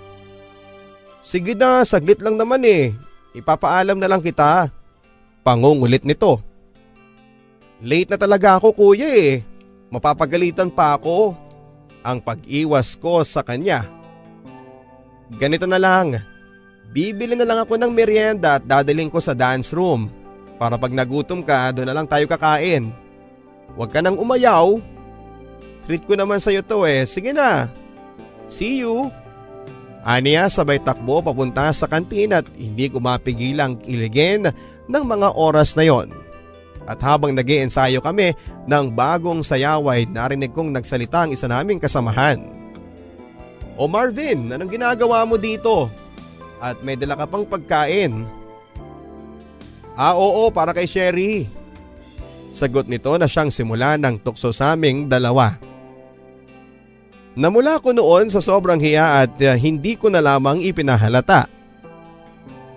[1.18, 2.94] Sige na, saglit lang naman eh.
[3.34, 4.70] Ipapaalam na lang kita.
[5.42, 6.38] Pangungulit nito.
[7.82, 9.42] Late na talaga ako kuya eh.
[9.90, 11.45] Mapapagalitan pa ako
[12.06, 13.82] ang pag-iwas ko sa kanya.
[15.34, 16.22] Ganito na lang,
[16.94, 20.06] bibili na lang ako ng merienda at dadaling ko sa dance room
[20.54, 22.94] para pag nagutom ka doon na lang tayo kakain.
[23.74, 24.78] Huwag ka nang umayaw.
[25.90, 27.66] Treat ko naman sa'yo to eh, sige na.
[28.46, 29.10] See you.
[30.06, 34.46] Aniya sabay takbo papunta sa kantin at hindi ko mapigilang iligin
[34.86, 36.25] ng mga oras na yon.
[36.86, 38.32] At habang nag ensayo kami
[38.70, 42.38] ng bagong sayaway narinig kong nagsalita ang isa naming kasamahan.
[43.76, 45.90] O Marvin, anong ginagawa mo dito?
[46.62, 48.24] At may dala ka pang pagkain.
[49.98, 51.50] Ah oo, para kay Sherry.
[52.54, 55.60] Sagot nito na siyang simula ng tukso sa aming dalawa.
[57.36, 61.52] Namula ko noon sa sobrang hiya at uh, hindi ko na lamang ipinahalata.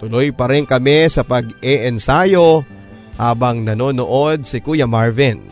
[0.04, 2.68] Tuloy pa rin kami sa pag-e-ensayo
[3.20, 5.44] habang nanonood si Kuya Marvin.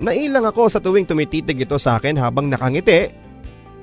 [0.00, 3.12] Nailang ako sa tuwing tumititig ito sa akin habang nakangiti.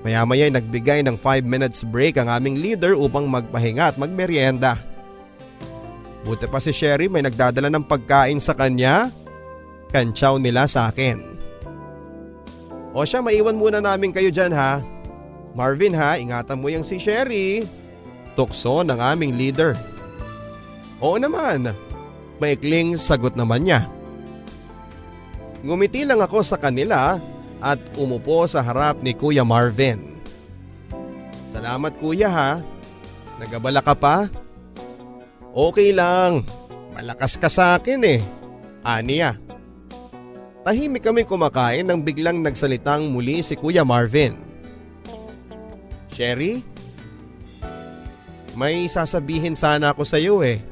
[0.01, 4.81] Maya-maya ay nagbigay ng 5 minutes break ang aming leader upang magpahinga at magmerienda.
[6.25, 9.13] Buti pa si Sherry may nagdadala ng pagkain sa kanya.
[9.93, 11.21] Kantsaw nila sa akin.
[12.97, 14.81] O siya maiwan muna namin kayo dyan ha.
[15.53, 17.63] Marvin ha, ingatan mo yung si Sherry.
[18.33, 19.77] Tukso ng aming leader.
[21.01, 21.73] Oo naman,
[22.41, 23.85] Maikling sagot naman niya.
[25.61, 27.21] Ngumiti lang ako sa kanila
[27.61, 30.17] at umupo sa harap ni Kuya Marvin.
[31.45, 32.51] Salamat kuya ha.
[33.37, 34.25] Nagabala ka pa?
[35.53, 36.41] Okay lang.
[36.97, 38.21] Malakas ka sa akin eh.
[38.81, 39.37] Aniya.
[40.65, 44.33] Tahimik kami kumakain nang biglang nagsalitang muli si Kuya Marvin.
[46.09, 46.65] Sherry?
[48.57, 50.70] May sasabihin sana ako sa iyo eh.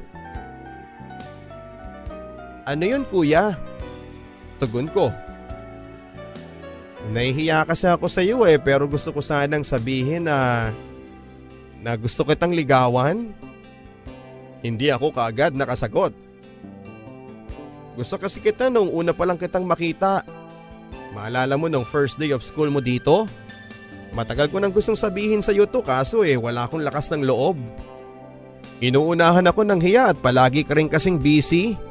[2.70, 3.58] Ano yun kuya?
[4.62, 5.10] Tugon ko.
[7.10, 10.70] Nahihiya kasi ako sa iyo eh pero gusto ko sanang sabihin na
[11.82, 13.34] na gusto kitang ligawan.
[14.62, 16.14] Hindi ako kaagad nakasagot.
[17.98, 20.22] Gusto kasi kita nung una pa lang kitang makita.
[21.10, 23.26] Maalala mo nung first day of school mo dito?
[24.14, 27.58] Matagal ko nang gustong sabihin sa iyo to kaso eh wala akong lakas ng loob.
[28.78, 31.89] Inuunahan ako ng hiya at palagi ka rin kasing busy.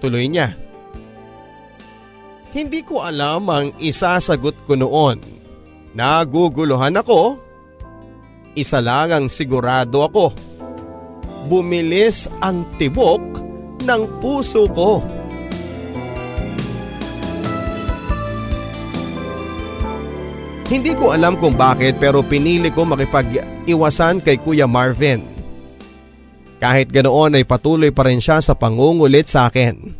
[0.00, 0.56] Tuloy niya.
[2.50, 5.22] Hindi ko alam ang isasagot ko noon.
[5.94, 7.38] Naguguluhan ako.
[8.58, 10.34] Isa lang ang sigurado ako.
[11.46, 13.22] Bumilis ang tibok
[13.86, 14.98] ng puso ko.
[20.70, 25.29] Hindi ko alam kung bakit pero pinili ko makipag-iwasan kay Kuya Marvin.
[26.60, 29.96] Kahit ganoon ay patuloy pa rin siya sa pangungulit sa akin.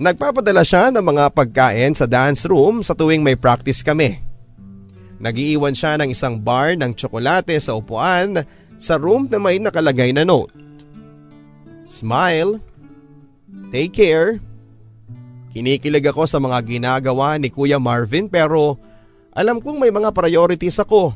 [0.00, 4.16] Nagpapadala siya ng mga pagkain sa dance room sa tuwing may practice kami.
[5.20, 8.40] Nagiiwan siya ng isang bar ng tsokolate sa upuan
[8.80, 10.54] sa room na may nakalagay na note.
[11.84, 12.62] Smile.
[13.68, 14.38] Take care.
[15.52, 18.78] Kinikilig ako sa mga ginagawa ni Kuya Marvin pero
[19.34, 21.12] alam kong may mga priorities ako.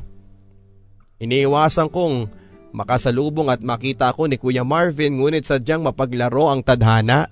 [1.23, 2.42] Iniiwasan kong
[2.73, 7.29] makasalubong at makita ko ni Kuya Marvin ngunit sadyang mapaglaro ang tadhana.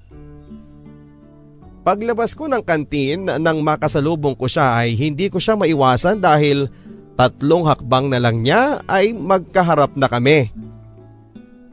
[1.82, 6.70] Paglabas ko ng kantin nang makasalubong ko siya ay hindi ko siya maiwasan dahil
[7.18, 10.54] tatlong hakbang na lang niya ay magkaharap na kami.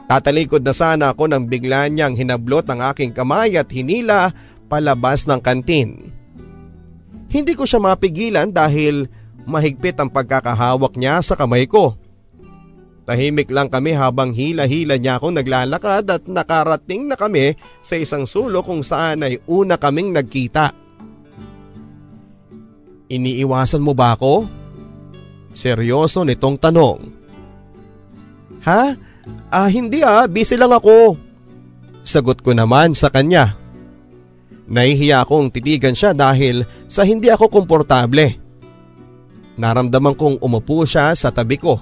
[0.09, 4.33] Tatalikod na sana ako nang bigla niyang hinablot ang aking kamay at hinila
[4.73, 6.09] palabas ng kantin.
[7.29, 9.05] Hindi ko siya mapigilan dahil
[9.45, 12.01] mahigpit ang pagkakahawak niya sa kamay ko.
[13.09, 18.61] Tahimik lang kami habang hila-hila niya akong naglalakad at nakarating na kami sa isang sulo
[18.61, 20.77] kung saan ay una kaming nagkita.
[23.09, 24.45] Iniiwasan mo ba ako?
[25.57, 26.99] Seryoso nitong tanong.
[28.69, 28.93] Ha?
[29.49, 31.17] Ah hindi ah, busy lang ako.
[32.05, 33.57] Sagot ko naman sa kanya.
[34.69, 38.37] Nahihiya akong titigan siya dahil sa hindi ako komportable.
[39.57, 41.81] Naramdaman kong umupo siya sa tabi ko.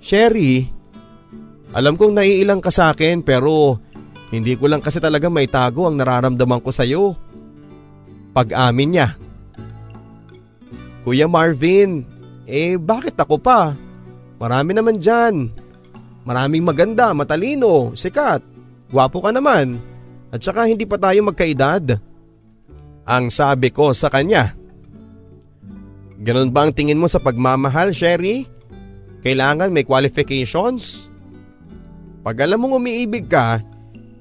[0.00, 0.66] Sherry,
[1.70, 3.78] alam kong naiilang ka sa akin pero
[4.34, 7.14] hindi ko lang kasi talaga may tago ang nararamdaman ko sa iyo.
[8.34, 9.08] Pag-amin niya.
[11.02, 12.06] Kuya Marvin,
[12.46, 13.74] eh bakit ako pa?
[14.40, 15.50] Marami naman dyan.
[16.24, 18.40] Maraming maganda, matalino, sikat,
[18.88, 19.82] gwapo ka naman.
[20.30, 21.98] At saka hindi pa tayo magkaedad.
[23.10, 24.54] Ang sabi ko sa kanya.
[26.20, 28.46] Ganon ba ang tingin mo sa pagmamahal, Sherry?
[29.20, 31.12] Kailangan may qualifications?
[32.20, 33.60] Pag alam mong umiibig ka,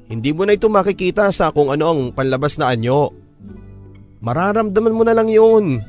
[0.09, 3.11] hindi mo na ito makikita sa kung ano ang panlabas na anyo.
[4.19, 5.79] Mararamdaman mo na lang yun.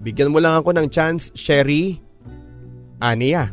[0.00, 1.98] Bigyan mo lang ako ng chance, Sherry.
[3.02, 3.52] Aniya.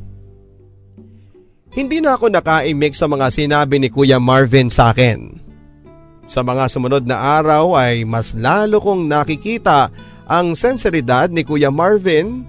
[1.73, 5.41] Hindi na ako nakaimik sa mga sinabi ni Kuya Marvin sa akin.
[6.29, 9.89] Sa mga sumunod na araw ay mas lalo kong nakikita
[10.29, 12.45] ang senseridad ni Kuya Marvin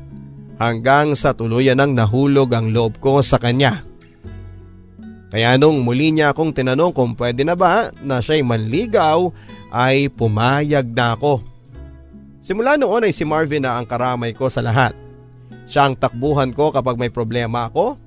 [0.58, 3.82] hanggang sa tuluyan ng nahulog ang loob ko sa kanya.
[5.34, 9.34] Kaya nung muli niya akong tinanong kung pwede na ba na siya'y manligaw
[9.74, 11.42] ay pumayag na ako.
[12.38, 14.94] Simula noon ay si Marvin na ang karamay ko sa lahat.
[15.66, 17.98] Siya ang takbuhan ko kapag may problema ako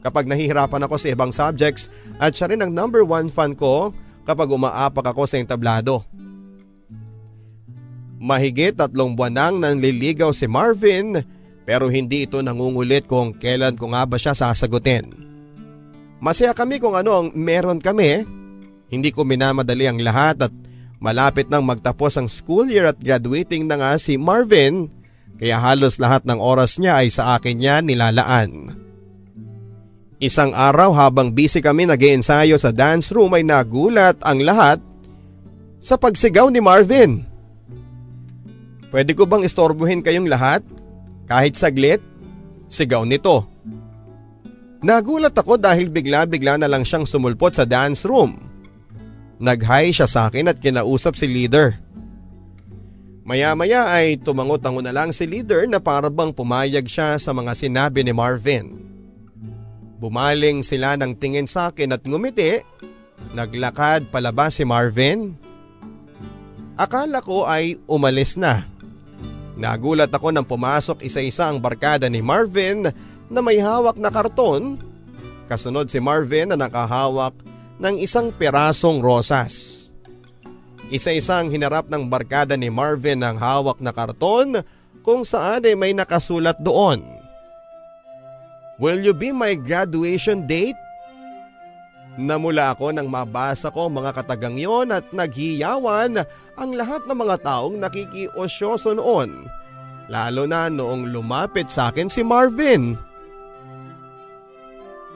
[0.00, 3.92] kapag nahihirapan ako sa ibang subjects at siya rin ang number one fan ko
[4.24, 6.04] kapag umaapak ako sa entablado.
[8.20, 11.24] Mahigit tatlong buwan nang nanliligaw si Marvin
[11.70, 15.06] pero hindi ito nangungulit kung kailan ko nga ba siya sasagutin.
[16.18, 18.26] Masaya kami kung ano ang meron kami.
[18.90, 20.52] Hindi ko minamadali ang lahat at
[20.98, 24.90] malapit nang magtapos ang school year at graduating na nga si Marvin
[25.38, 28.74] kaya halos lahat ng oras niya ay sa akin niya nilalaan.
[30.18, 34.82] Isang araw habang busy kami nag ensayo sa dance room ay nagulat ang lahat
[35.78, 37.22] sa pagsigaw ni Marvin.
[38.90, 40.66] Pwede ko bang istorbohin kayong lahat?
[41.30, 42.02] Kahit saglit?
[42.66, 43.46] Sigaw nito.
[44.82, 48.34] Nagulat ako dahil bigla-bigla na lang siyang sumulpot sa dance room.
[49.38, 51.78] Nag-hi siya sa akin at kinausap si leader.
[53.22, 58.10] Maya-maya ay tumangot-tango na lang si leader na parabang pumayag siya sa mga sinabi ni
[58.10, 58.82] Marvin.
[60.02, 62.58] Bumaling sila ng tingin sa akin at ngumiti.
[63.38, 65.38] Naglakad palabas si Marvin.
[66.74, 68.66] Akala ko ay umalis na.
[69.60, 72.88] Nagulat ako nang pumasok isa-isa ang barkada ni Marvin
[73.28, 74.80] na may hawak na karton.
[75.52, 77.36] Kasunod si Marvin na nakahawak
[77.76, 79.76] ng isang perasong rosas.
[80.88, 84.64] Isa-isang hinarap ng barkada ni Marvin ang hawak na karton
[85.04, 87.04] kung saan ay may nakasulat doon.
[88.80, 90.80] Will you be my graduation date?
[92.18, 96.18] Namula ako nang mabasa ko mga katagang yon at naghiyawan
[96.58, 99.46] ang lahat ng mga taong nakikiosyoso noon.
[100.10, 102.98] Lalo na noong lumapit sa akin si Marvin.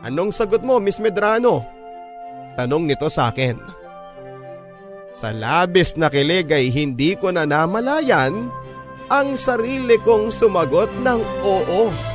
[0.07, 1.67] Anong sagot mo, Miss Medrano?
[2.55, 3.59] Tanong nito sa akin.
[5.15, 8.51] Sa labis na kilig ay hindi ko na namalayan
[9.11, 12.14] ang sarili kong sumagot ng oo.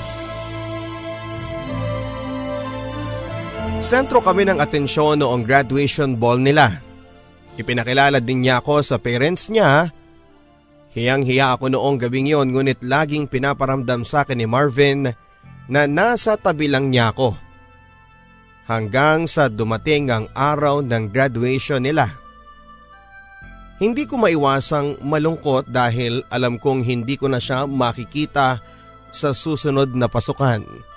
[3.80, 6.70] Sentro kami ng atensyon noong graduation ball nila.
[7.56, 9.92] Ipinakilala din niya ako sa parents niya
[10.90, 15.06] Hiyang-hiya ako noong gabing yon ngunit laging pinaparamdam sa akin ni Marvin
[15.70, 17.38] na nasa tabi lang niya ako.
[18.66, 22.10] Hanggang sa dumating ang araw ng graduation nila.
[23.80, 28.60] Hindi ko maiwasang malungkot dahil alam kong hindi ko na siya makikita
[29.10, 30.89] sa susunod na pasukan.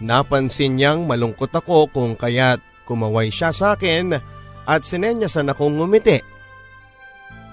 [0.00, 4.16] Napansin niyang malungkot ako kung kaya't kumaway siya sa akin
[4.64, 6.18] at sinenyasan akong ngumiti.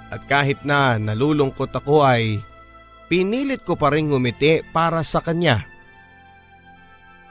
[0.08, 2.40] At kahit na nalulungkot ako ay
[3.12, 5.60] pinilit ko pa rin ngumiti para sa kanya.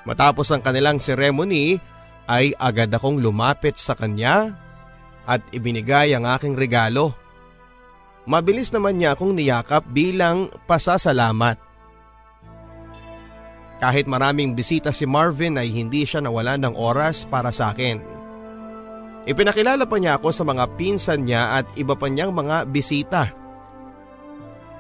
[0.05, 1.81] Matapos ang kanilang ceremony
[2.29, 4.55] ay agad akong lumapit sa kanya
[5.27, 7.17] at ibinigay ang aking regalo.
[8.27, 11.66] Mabilis naman niya akong niyakap bilang pasasalamat.
[13.77, 18.01] Kahit maraming bisita si Marvin ay hindi siya nawala ng oras para sa akin.
[19.27, 23.35] Ipinakilala pa niya ako sa mga pinsan niya at iba pa niyang mga bisita.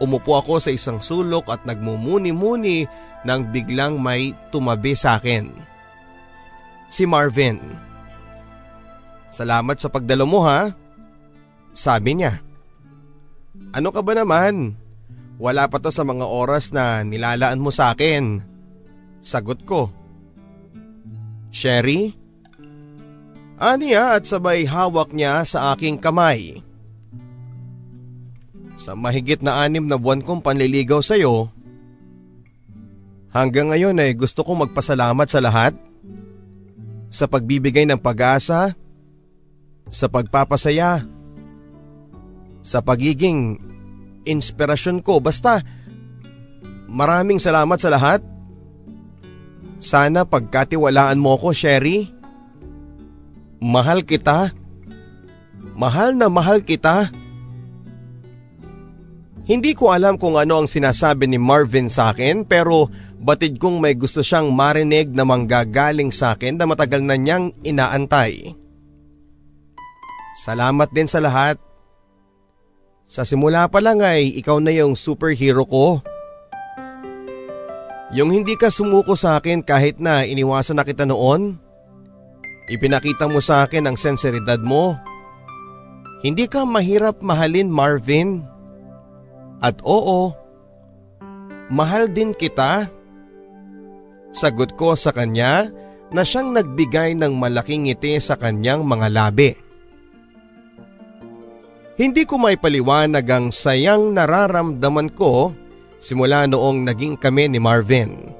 [0.00, 2.86] Umupo ako sa isang sulok at nagmumuni-muni
[3.26, 5.50] nang biglang may tumabi sa akin.
[6.86, 7.58] Si Marvin.
[9.28, 10.70] Salamat sa pagdalo mo ha.
[11.74, 12.38] Sabi niya.
[13.74, 14.78] Ano ka ba naman?
[15.36, 18.55] Wala pa to sa mga oras na nilalaan mo sa akin.
[19.22, 19.90] Sagot ko.
[21.50, 22.12] Sherry?
[23.56, 26.60] Aniya at sabay hawak niya sa aking kamay.
[28.76, 31.48] Sa mahigit na anim na buwan kong panliligaw sa iyo,
[33.32, 35.72] hanggang ngayon ay gusto kong magpasalamat sa lahat.
[37.08, 38.76] Sa pagbibigay ng pag-asa,
[39.88, 41.00] sa pagpapasaya,
[42.60, 43.56] sa pagiging
[44.26, 45.22] inspirasyon ko.
[45.22, 45.62] Basta
[46.90, 48.20] maraming salamat sa lahat.
[49.76, 52.08] Sana pagkatiwalaan mo ko, Sherry.
[53.60, 54.52] Mahal kita.
[55.76, 57.12] Mahal na mahal kita.
[59.46, 62.90] Hindi ko alam kung ano ang sinasabi ni Marvin sa akin pero
[63.22, 68.58] batid kong may gusto siyang marinig na manggagaling sa akin na matagal na niyang inaantay.
[70.36, 71.62] Salamat din sa lahat.
[73.06, 76.02] Sa simula pa lang ay ikaw na yung superhero ko.
[78.14, 81.58] Yung hindi ka sumuko sa akin kahit na iniwasan na kita noon.
[82.70, 84.94] Ipinakita mo sa akin ang senseridad mo.
[86.22, 88.46] Hindi ka mahirap mahalin Marvin.
[89.58, 90.30] At oo,
[91.70, 92.86] mahal din kita.
[94.30, 95.66] Sagot ko sa kanya
[96.14, 99.50] na siyang nagbigay ng malaking ngiti sa kanyang mga labi.
[101.96, 105.56] Hindi ko may paliwanag ang sayang nararamdaman ko
[106.06, 108.30] simula noong naging kami ni Marvin.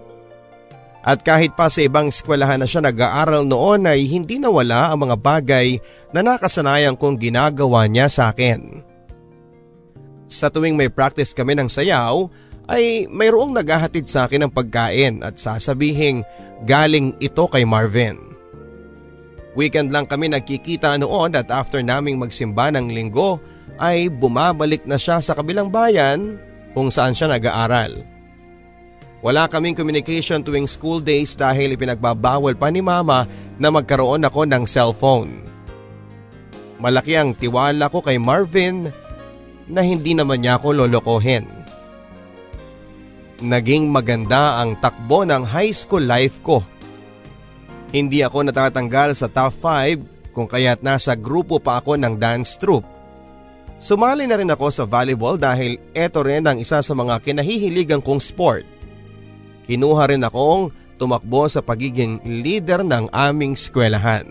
[1.02, 5.16] At kahit pa sa ibang eskwelahan na siya nag-aaral noon ay hindi nawala ang mga
[5.18, 5.78] bagay
[6.14, 8.82] na nakasanayan kong ginagawa niya sa akin.
[10.26, 12.26] Sa tuwing may practice kami ng sayaw
[12.66, 16.26] ay mayroong naghahatid sa akin ng pagkain at sasabihing
[16.66, 18.18] galing ito kay Marvin.
[19.54, 23.38] Weekend lang kami nagkikita noon at after naming magsimba ng linggo
[23.78, 26.42] ay bumabalik na siya sa kabilang bayan
[26.76, 28.04] kung saan siya nag-aaral.
[29.24, 33.24] Wala kaming communication tuwing school days dahil ipinagbabawal pa ni mama
[33.56, 35.32] na magkaroon ako ng cellphone.
[36.76, 38.92] Malaki ang tiwala ko kay Marvin
[39.66, 41.48] na hindi naman niya ako lolokohin.
[43.40, 46.60] Naging maganda ang takbo ng high school life ko
[47.94, 52.84] hindi ako natatanggal sa top 5 kung kaya't nasa grupo pa ako ng dance troupe.
[53.76, 58.20] Sumali na rin ako sa volleyball dahil eto rin ang isa sa mga kinahihiligan kong
[58.20, 58.64] sport.
[59.68, 64.24] Kinuha rin akong tumakbo sa pagiging leader ng aming skwelahan.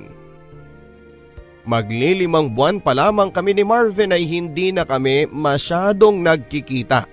[1.65, 7.05] Maglilimang buwan pa lamang kami ni Marvin ay hindi na kami masyadong nagkikita.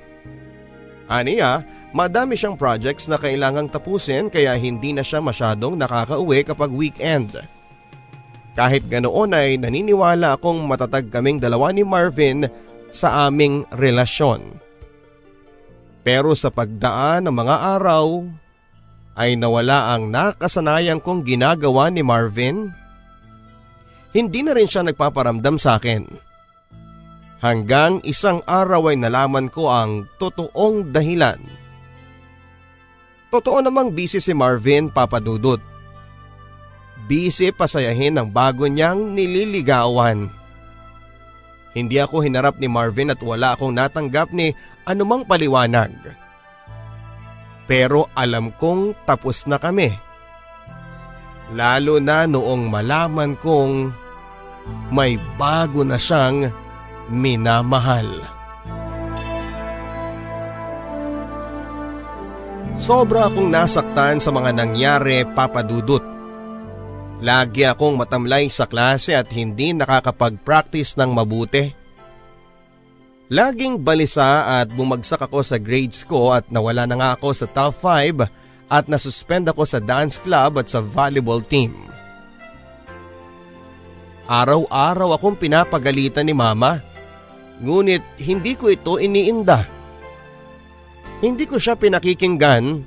[1.09, 7.37] Aniya, Madami siyang projects na kailangang tapusin kaya hindi na siya masyadong nakakauwi kapag weekend.
[8.53, 12.45] Kahit ganoon ay naniniwala akong matatag kaming dalawa ni Marvin
[12.93, 14.61] sa aming relasyon.
[16.05, 18.29] Pero sa pagdaan ng mga araw
[19.17, 22.69] ay nawala ang nakasanayan kong ginagawa ni Marvin.
[24.13, 26.05] Hindi na rin siya nagpaparamdam sa akin.
[27.41, 31.63] Hanggang isang araw ay nalaman ko ang totoong dahilan
[33.33, 35.57] Totoo namang busy si Marvin papadudot
[37.07, 40.31] busy pasayahin ang bago niyang nililigawan.
[41.73, 44.53] Hindi ako hinarap ni Marvin at wala akong natanggap ni
[44.85, 45.93] anumang paliwanag.
[47.65, 49.89] Pero alam kong tapos na kami.
[51.57, 53.93] Lalo na noong malaman kong
[54.93, 56.53] may bago na siyang
[57.09, 58.09] minamahal.
[62.77, 66.12] Sobra akong nasaktan sa mga nangyari papadudot.
[67.23, 71.71] Lagi akong matamlay sa klase at hindi nakakapag-practice ng mabuti.
[73.31, 77.79] Laging balisa at bumagsak ako sa grades ko at nawala na nga ako sa top
[77.79, 78.27] 5
[78.67, 81.73] at nasuspend ako sa dance club at sa volleyball team.
[84.27, 86.83] Araw-araw akong pinapagalitan ni mama.
[87.63, 89.63] Ngunit hindi ko ito iniinda.
[91.23, 92.83] Hindi ko siya pinakikinggan.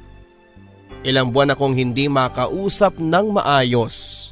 [1.06, 4.25] Ilang buwan akong hindi makausap ng maayos.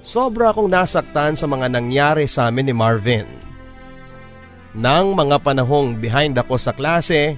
[0.00, 3.28] Sobra akong nasaktan sa mga nangyari sa amin ni Marvin.
[4.72, 7.36] Nang mga panahong behind ako sa klase,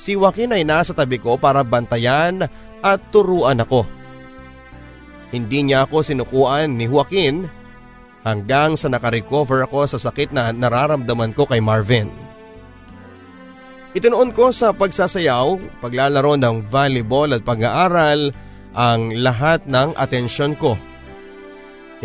[0.00, 2.48] si Joaquin ay nasa tabi ko para bantayan
[2.80, 3.84] at turuan ako.
[5.34, 7.44] Hindi niya ako sinukuan ni Joaquin
[8.24, 12.08] hanggang sa nakarecover ako sa sakit na nararamdaman ko kay Marvin.
[13.92, 18.32] Itinuon ko sa pagsasayaw, paglalaro ng volleyball at pag-aaral
[18.76, 20.76] ang lahat ng atensyon ko.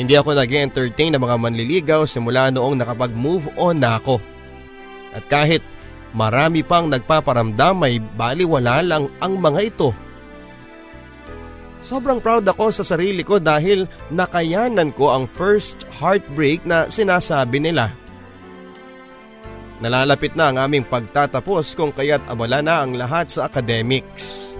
[0.02, 4.18] Hindi ako nag entertain ng mga manliligaw simula noong nakapag-move on na ako.
[5.14, 5.62] At kahit
[6.18, 9.94] marami pang nagpaparamdam may baliwala lang ang mga ito.
[11.86, 17.94] Sobrang proud ako sa sarili ko dahil nakayanan ko ang first heartbreak na sinasabi nila.
[19.86, 24.58] Nalalapit na ang aming pagtatapos kung kaya't abala na ang lahat sa academics.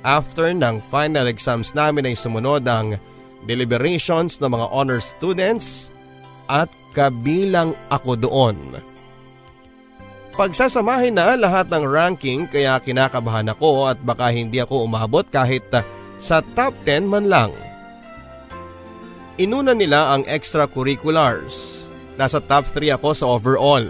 [0.00, 2.96] After ng final exams namin ay sumunod ang
[3.44, 5.92] deliberations ng mga honor students
[6.48, 8.56] at kabilang ako doon.
[10.36, 15.64] Pagsasamahin na lahat ng ranking kaya kinakabahan ako at baka hindi ako umabot kahit
[16.20, 17.52] sa top 10 man lang.
[19.36, 21.84] Inuna nila ang extracurriculars.
[22.16, 23.84] Nasa top 3 ako sa overall.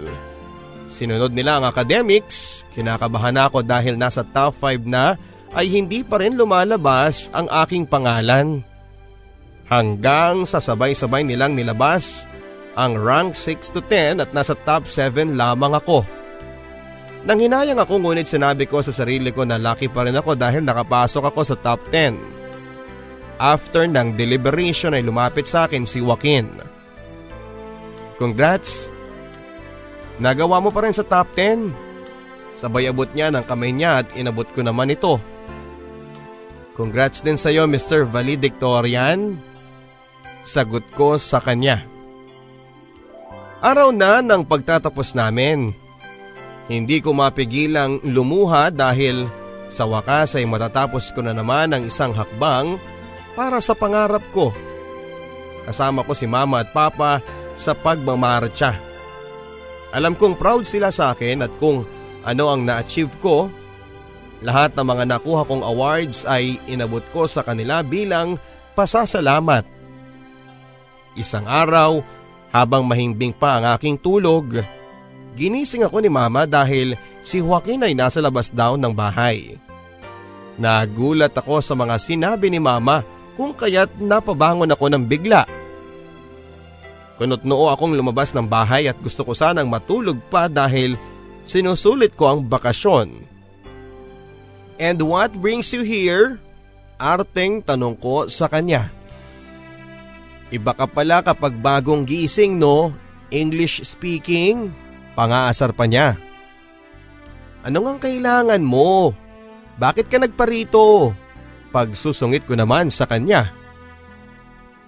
[0.87, 5.19] Sinunod nila ang academics, kinakabahan ako dahil nasa top 5 na
[5.51, 8.63] ay hindi pa rin lumalabas ang aking pangalan.
[9.67, 12.23] Hanggang sa sabay-sabay nilang nilabas
[12.79, 16.07] ang rank 6 to 10 at nasa top 7 lamang ako.
[17.27, 20.63] Nang hinayang ako ngunit sinabi ko sa sarili ko na lucky pa rin ako dahil
[20.63, 22.15] nakapasok ako sa top 10.
[23.37, 26.47] After ng deliberation ay lumapit sa akin si Joaquin.
[28.15, 28.87] Congrats!
[30.17, 31.69] Nagawa mo pa rin sa top 10.
[32.57, 35.21] Sabay abot niya ng kamay niya at inabot ko naman ito.
[36.73, 38.05] Congrats din sa iyo Mr.
[38.05, 39.46] Valedictorian.
[40.47, 41.83] Sagot ko sa kanya.
[43.59, 45.75] Araw na ng pagtatapos namin.
[46.71, 49.27] Hindi ko mapigilang lumuha dahil
[49.67, 52.79] sa wakas ay matatapos ko na naman ang isang hakbang
[53.35, 54.55] para sa pangarap ko.
[55.67, 57.19] Kasama ko si mama at papa
[57.59, 58.71] sa pagmamarcha.
[59.91, 61.83] Alam kong proud sila sa akin at kung
[62.23, 63.51] ano ang na-achieve ko.
[64.47, 68.39] Lahat ng mga nakuha kong awards ay inabot ko sa kanila bilang
[68.79, 69.76] pasasalamat.
[71.17, 72.05] Isang araw,
[72.53, 74.61] habang mahimbing pa ang aking tulog,
[75.33, 76.93] ginising ako ni mama dahil
[77.25, 79.57] si Joaquin ay nasa labas daw ng bahay.
[80.61, 83.01] Nagulat ako sa mga sinabi ni mama
[83.33, 85.45] kung kaya't napabangon ako ng bigla.
[87.17, 90.97] Kunot-noo akong lumabas ng bahay at gusto ko sanang matulog pa dahil
[91.41, 93.09] sinusulit ko ang bakasyon.
[94.77, 96.37] And what brings you here?
[97.01, 98.96] Arteng tanong ko sa kanya.
[100.47, 102.95] Iba ka pala kapag bagong gising no?
[103.27, 104.71] English speaking?
[105.17, 106.15] Pangaasar pa niya.
[107.67, 109.11] Ano ngang kailangan mo?
[109.75, 111.11] Bakit ka nagparito?
[111.75, 113.51] Pagsusungit ko naman sa kanya.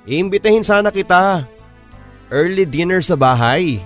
[0.08, 1.44] Iimbitahin sana kita.
[2.32, 3.84] Early dinner sa bahay.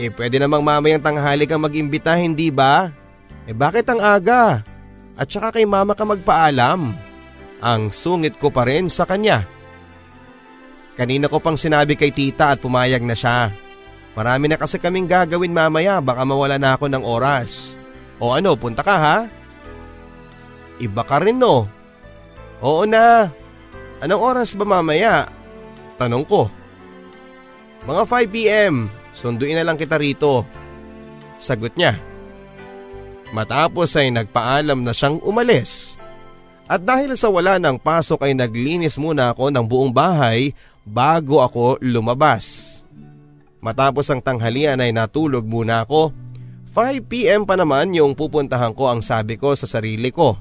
[0.00, 2.88] Eh pwede namang mamayang tanghali kang mag-imbita hindi ba?
[3.44, 4.64] Eh bakit ang aga?
[5.16, 6.92] At saka kay mama ka magpaalam.
[7.60, 9.44] Ang sungit ko pa rin sa kanya.
[10.96, 13.52] Kanina ko pang sinabi kay tita at pumayag na siya.
[14.16, 17.76] Marami na kasi kaming gagawin mamaya baka mawala na ako ng oras.
[18.16, 19.18] O ano, punta ka ha?
[20.80, 21.68] Iba ka rin no?
[22.64, 23.28] Oo na.
[24.00, 25.28] Anong oras ba mamaya?
[26.00, 26.48] Tanong ko.
[27.84, 28.74] Mga 5pm,
[29.12, 30.48] sunduin na lang kita rito.
[31.36, 31.92] Sagot niya.
[33.36, 36.00] Matapos ay nagpaalam na siyang umalis.
[36.66, 40.50] At dahil sa wala ng pasok ay naglinis muna ako ng buong bahay
[40.86, 42.72] bago ako lumabas.
[43.58, 46.14] Matapos ang tanghalian ay natulog muna ako.
[46.70, 50.38] 5pm pa naman yung pupuntahan ko ang sabi ko sa sarili ko.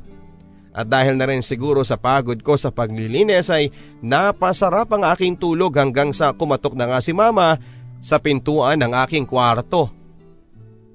[0.75, 3.71] At dahil na rin siguro sa pagod ko sa paglilinis ay
[4.03, 7.55] napasarap ang aking tulog hanggang sa kumatok na nga si mama
[8.03, 9.87] sa pintuan ng aking kwarto.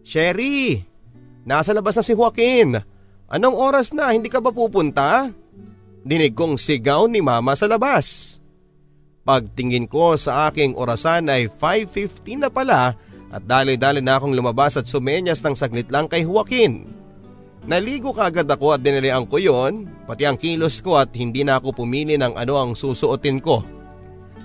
[0.05, 0.90] Sherry,
[1.44, 2.76] Nasa labas na si Joaquin.
[3.30, 4.12] Anong oras na?
[4.12, 5.30] Hindi ka ba pupunta?
[6.05, 8.38] Dinig kong sigaw ni mama sa labas.
[9.20, 12.96] Pagtingin ko sa aking orasan ay 5.15 na pala
[13.30, 16.88] at dali-dali na akong lumabas at sumenyas ng saglit lang kay Joaquin.
[17.68, 21.84] Naligo kagad ako at dinalian ko yon, pati ang kilos ko at hindi na ako
[21.84, 23.60] pumili ng ano ang susuotin ko.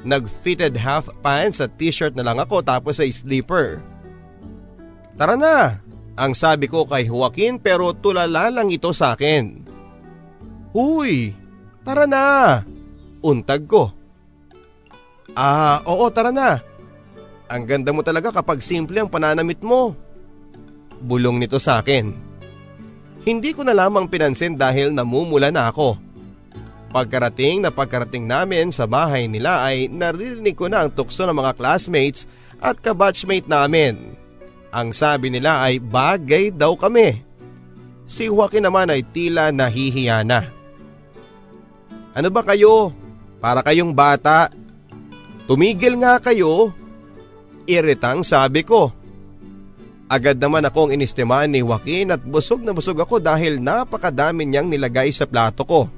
[0.06, 3.82] Nag-fitted half pants at t-shirt na lang ako tapos ay sleeper.
[5.16, 5.80] Tara na,
[6.20, 9.66] ang sabi ko kay Joaquin pero tulala lang ito sa akin.
[10.76, 11.32] Huy,
[11.88, 12.62] tara na,
[13.24, 14.05] untag ko.
[15.36, 16.64] Ah, oo tara na.
[17.52, 19.94] Ang ganda mo talaga kapag simple ang pananamit mo.
[21.04, 22.16] Bulong nito sa akin.
[23.28, 26.00] Hindi ko na lamang pinansin dahil namumula na ako.
[26.96, 31.60] Pagkarating na pagkarating namin sa bahay nila ay naririnig ko na ang tukso ng mga
[31.60, 32.24] classmates
[32.64, 34.16] at kabatchmate namin.
[34.72, 37.20] Ang sabi nila ay bagay daw kami.
[38.08, 40.48] Si Joaquin naman ay tila nahihiya na.
[42.16, 42.96] Ano ba kayo?
[43.44, 44.48] Para kayong bata.
[45.46, 46.74] Tumigil nga kayo.
[47.70, 48.94] Iritang sabi ko.
[50.06, 55.10] Agad naman akong inistimaan ni Joaquin at busog na busog ako dahil napakadami niyang nilagay
[55.10, 55.90] sa plato ko.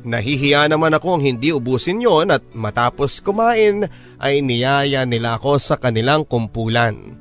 [0.00, 3.84] Nahihiya naman akong hindi ubusin yon at matapos kumain
[4.22, 7.18] ay niyaya nila ako sa kanilang kumpulan.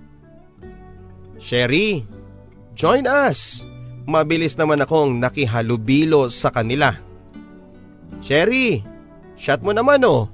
[1.42, 2.06] Sherry,
[2.78, 3.66] join us!
[4.10, 6.94] Mabilis naman akong nakihalubilo sa kanila.
[8.22, 8.82] Sherry,
[9.38, 10.30] shot mo naman oh.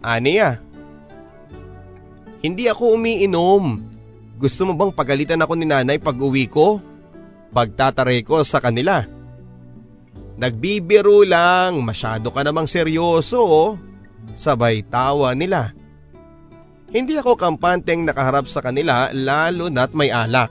[0.00, 0.60] Aniya.
[2.40, 3.64] Hindi ako umiinom.
[4.40, 6.80] Gusto mo bang pagalitan ako ni nanay pag uwi ko?
[7.52, 9.04] Pagtataray ko sa kanila.
[10.40, 13.70] Nagbibiro lang, masyado ka namang seryoso oh.
[14.32, 15.76] Sabay tawa nila.
[16.90, 20.50] Hindi ako kampanteng nakaharap sa kanila lalo na't may alak.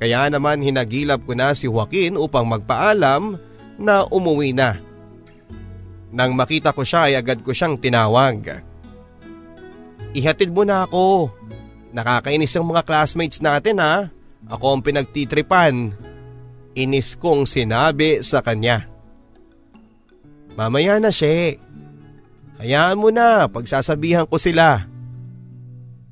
[0.00, 3.36] Kaya naman hinagilap ko na si Joaquin upang magpaalam
[3.76, 4.87] na umuwi na.
[6.08, 8.64] Nang makita ko siya ay agad ko siyang tinawag.
[10.16, 11.28] Ihatid mo na ako.
[11.92, 14.08] Nakakainis ang mga classmates natin ha.
[14.48, 15.92] Ako ang pinagtitripan.
[16.72, 18.88] Inis kong sinabi sa kanya.
[20.56, 21.60] Mamaya na siya.
[22.58, 24.90] Hayaan mo na, pagsasabihan ko sila.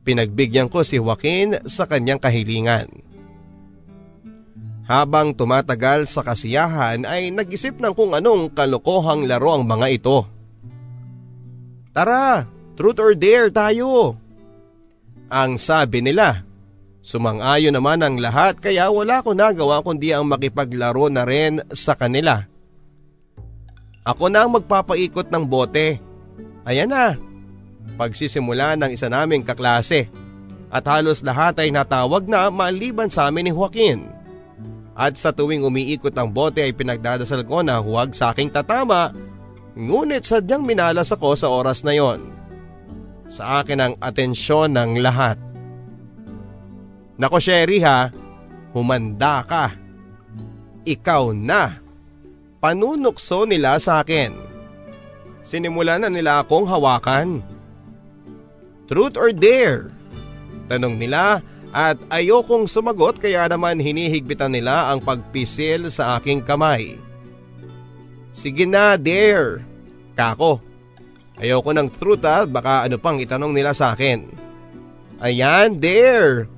[0.07, 2.87] Pinagbigyan ko si Joaquin sa kanyang kahilingan.
[4.87, 10.19] Habang tumatagal sa kasiyahan ay nag-isip ng kung anong kalokohang laro ang mga ito.
[11.91, 12.47] Tara,
[12.79, 14.15] truth or dare tayo.
[15.27, 16.47] Ang sabi nila.
[17.03, 22.47] Sumang-ayon naman ang lahat kaya wala ko nagawa kundi ang makipaglaro na rin sa kanila.
[24.07, 25.99] Ako na ang magpapaikot ng bote.
[26.63, 27.19] Ayan na.
[27.99, 30.07] Pagsisimula ng isa naming kaklase.
[30.71, 34.16] At halos lahat ay natawag na maliban sa amin ni Joaquin.
[34.97, 39.13] At sa tuwing umiikot ang bote ay pinagdadasal ko na huwag sa aking tatama.
[39.77, 42.37] Ngunit sadyang minalas ako sa oras na yon
[43.27, 45.39] sa akin ang atensyon ng lahat.
[47.17, 48.13] Nako Sherry ha,
[48.77, 49.73] humanda ka.
[50.87, 51.75] Ikaw na.
[52.63, 54.33] Panunukso nila sa akin.
[55.43, 57.43] Sinimula na nila akong hawakan.
[58.87, 59.91] Truth or dare?
[60.67, 61.43] Tanong nila
[61.77, 66.97] at ayokong sumagot kaya naman hinihigpitan nila ang pagpisil sa aking kamay.
[68.33, 69.61] Sige na, dare.
[70.17, 70.65] Kako,
[71.37, 74.25] Ayoko ng truth ha, baka ano pang itanong nila sa akin.
[75.21, 76.49] Ayan, there.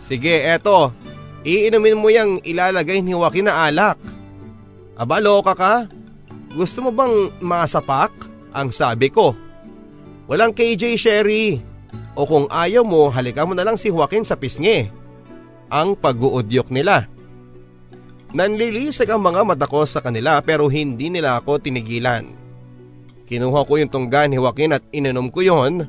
[0.00, 0.92] Sige, eto.
[1.48, 3.96] Iinumin mo yung ilalagay ni Joaquin na alak.
[5.00, 5.74] Aba, loka ka?
[6.52, 8.12] Gusto mo bang masapak?
[8.52, 9.32] Ang sabi ko.
[10.28, 11.60] Walang KJ Sherry.
[12.18, 14.90] O kung ayaw mo, halika mo na lang si Joaquin sa pisngi.
[15.68, 17.06] Ang pag-uudyok nila.
[18.34, 22.28] Nanlilisag ang mga mata ko sa kanila pero hindi nila ako tinigilan.
[23.28, 25.84] Kinuha ko yung tungga ni Joaquin at ininom ko yon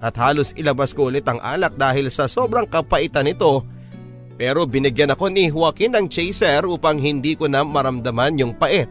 [0.00, 3.64] at halos ilabas ko ulit ang alak dahil sa sobrang kapaitan nito
[4.42, 8.88] pero binigyan ako ni Joaquin ng chaser upang hindi ko na maramdaman yung pait.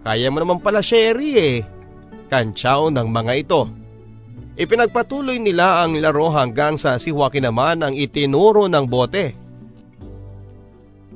[0.00, 1.56] Kaya mo naman pala Sherry eh.
[2.32, 3.68] Kantsaw ng mga ito.
[4.60, 9.32] Ipinagpatuloy nila ang laro hanggang sa si Joaquin naman ang itinuro ng bote.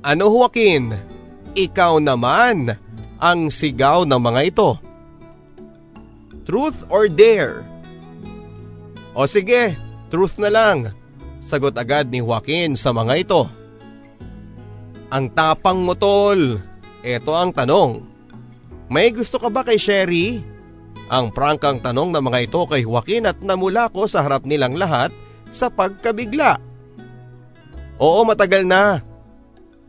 [0.01, 0.89] Ano Joaquin?
[1.53, 2.73] Ikaw naman
[3.21, 4.81] ang sigaw ng mga ito.
[6.49, 7.69] Truth or dare?
[9.13, 9.77] O sige,
[10.09, 10.97] truth na lang.
[11.37, 13.45] Sagot agad ni Joaquin sa mga ito.
[15.13, 16.65] Ang tapang mo tol.
[17.05, 18.01] Ito ang tanong.
[18.89, 20.54] May gusto ka ba kay Sherry?
[21.13, 25.13] Ang prangkang tanong ng mga ito kay Joaquin at namula ko sa harap nilang lahat
[25.53, 26.57] sa pagkabigla.
[28.01, 29.05] Oo matagal na.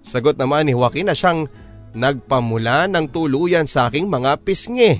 [0.03, 1.47] Sagot naman ni Joaquin na siyang
[1.95, 4.99] nagpamula ng tuluyan sa aking mga pisngi.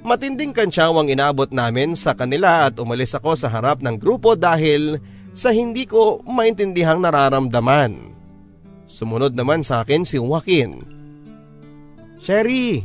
[0.00, 4.98] Matinding kansyawang inabot namin sa kanila at umalis ako sa harap ng grupo dahil
[5.30, 8.16] sa hindi ko maintindihang nararamdaman.
[8.90, 10.82] Sumunod naman sa akin si Joaquin.
[12.18, 12.82] Sherry,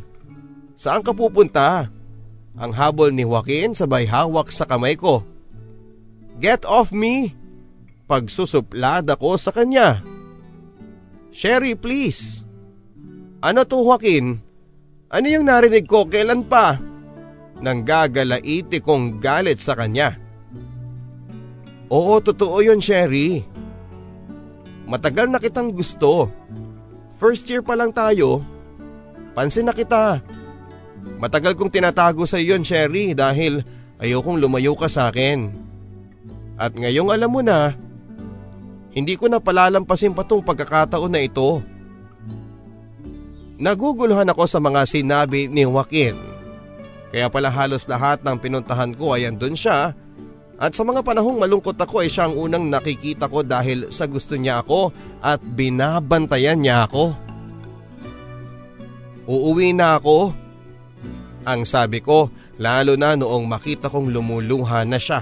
[0.77, 1.94] saan ka pupunta?
[2.55, 5.27] Ang habol ni Joaquin sabay hawak sa kamay ko.
[6.39, 7.35] Get off me!
[8.05, 9.99] Pagsusuplad ako sa kanya.
[11.35, 12.47] Sherry please.
[13.43, 14.39] Ano to Joaquin?
[15.11, 16.79] Ano yung narinig ko kailan pa?
[17.59, 20.15] Nang gagalaiti kong galit sa kanya.
[21.91, 23.43] Oo totoo yun Sherry.
[24.85, 26.29] Matagal na kitang gusto.
[27.17, 28.43] First year pa lang tayo.
[29.33, 30.21] Pansin na kita.
[31.21, 33.63] Matagal kong tinatago sa iyo Sherry dahil
[34.01, 35.53] ayokong lumayo ka sa akin.
[36.55, 37.75] At ngayong alam mo na,
[38.95, 41.59] hindi ko na palalampasin pa tong pagkakataon na ito.
[43.55, 46.15] Naguguluhan ako sa mga sinabi ni Joaquin.
[47.11, 49.95] Kaya pala halos lahat ng pinuntahan ko ay andun siya
[50.55, 54.35] at sa mga panahong malungkot ako ay siya ang unang nakikita ko dahil sa gusto
[54.39, 57.15] niya ako at binabantayan niya ako.
[59.27, 60.44] Uuwi na ako
[61.45, 65.21] ang sabi ko lalo na noong makita kong lumuluha na siya.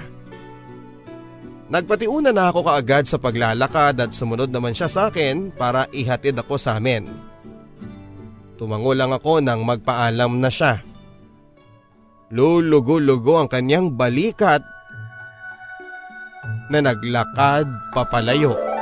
[1.73, 6.55] Nagpatiuna na ako kaagad sa paglalakad at sumunod naman siya sa akin para ihatid ako
[6.59, 7.09] sa amin.
[8.55, 10.79] Tumango lang ako nang magpaalam na siya.
[12.33, 14.61] Lulugo-lugo ang kanyang balikat
[16.69, 18.72] na naglakad papalayo.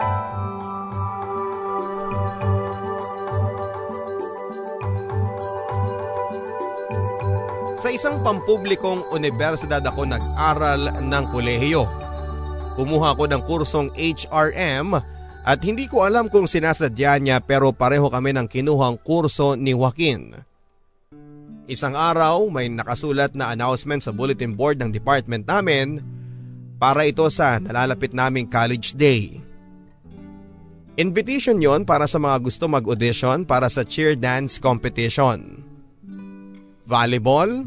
[7.81, 11.89] Sa isang pampublikong universidad ako nag-aral ng kolehiyo.
[12.77, 14.93] Kumuha ko ng kursong HRM
[15.41, 20.29] at hindi ko alam kung sinasadya niya pero pareho kami ng kinuhang kurso ni Joaquin.
[21.65, 26.05] Isang araw may nakasulat na announcement sa bulletin board ng department namin
[26.77, 29.41] para ito sa nalalapit naming college day.
[31.01, 35.60] Invitation yon para sa mga gusto mag-audition para sa cheer dance competition
[36.91, 37.63] volleyball,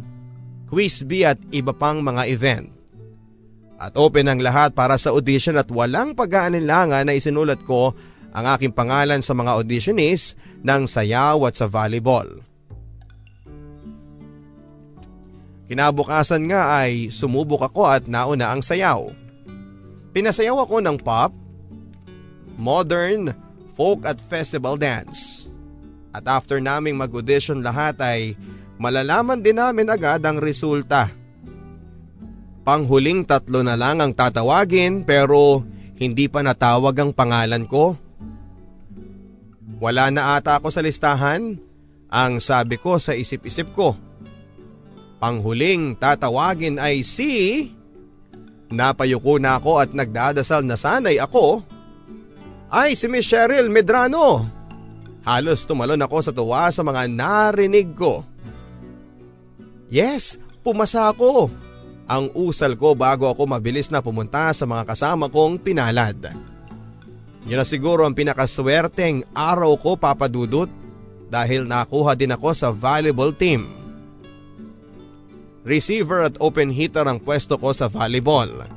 [0.69, 2.69] quiz bee at iba pang mga event.
[3.81, 7.97] At open ang lahat para sa audition at walang pag-aanilangan na isinulat ko
[8.37, 12.29] ang aking pangalan sa mga auditionees ng sayaw at sa volleyball.
[15.65, 19.09] Kinabukasan nga ay sumubok ako at nauna ang sayaw.
[20.13, 21.33] Pinasayaw ako ng pop,
[22.61, 23.33] modern,
[23.73, 25.49] folk at festival dance.
[26.15, 28.39] At after naming mag-audition lahat ay
[28.79, 31.11] malalaman din namin agad ang resulta.
[32.65, 35.61] Panghuling tatlo na lang ang tatawagin pero
[36.01, 37.95] hindi pa natawag ang pangalan ko.
[39.79, 41.61] Wala na ata ako sa listahan,
[42.09, 43.93] ang sabi ko sa isip-isip ko.
[45.21, 47.69] Panghuling tatawagin ay si…
[48.73, 51.63] Napayuko na ako at nagdadasal na sanay ako.
[52.73, 54.49] Ay si Miss Cheryl Medrano.
[55.23, 58.25] Halos tumalon ako sa tuwa sa mga narinig ko.
[59.93, 61.53] Yes, pumasa ako.
[62.05, 66.21] Ang usal ko bago ako mabilis na pumunta sa mga kasama kong pinalad.
[67.45, 70.69] Yun na siguro ang pinakaswerteng araw ko papadudot
[71.29, 73.69] dahil nakuha din ako sa volleyball team.
[75.65, 78.69] Receiver at open hitter ang pwesto ko sa volleyball.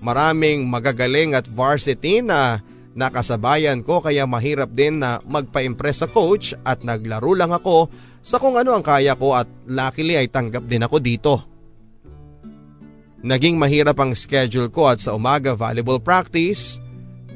[0.00, 2.60] Maraming magagaling at varsity na
[2.96, 7.88] nakasabayan ko kaya mahirap din na magpa-impress sa coach at naglaro lang ako
[8.24, 11.34] sa kung ano ang kaya ko at luckily ay tanggap din ako dito.
[13.20, 16.80] Naging mahirap ang schedule ko at sa umaga volleyball practice,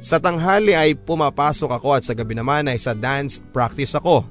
[0.00, 4.24] sa tanghali ay pumapasok ako at sa gabi naman ay sa dance practice ako.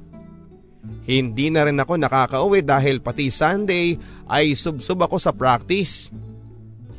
[1.05, 3.93] Hindi na rin ako nakakauwi dahil pati Sunday
[4.25, 6.09] ay subsub ako sa practice.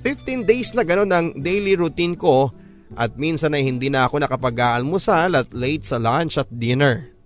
[0.07, 2.55] 15 days na ganoon ang daily routine ko
[2.95, 7.18] at minsan ay hindi na ako nakapag-aalmusal at late sa lunch at dinner.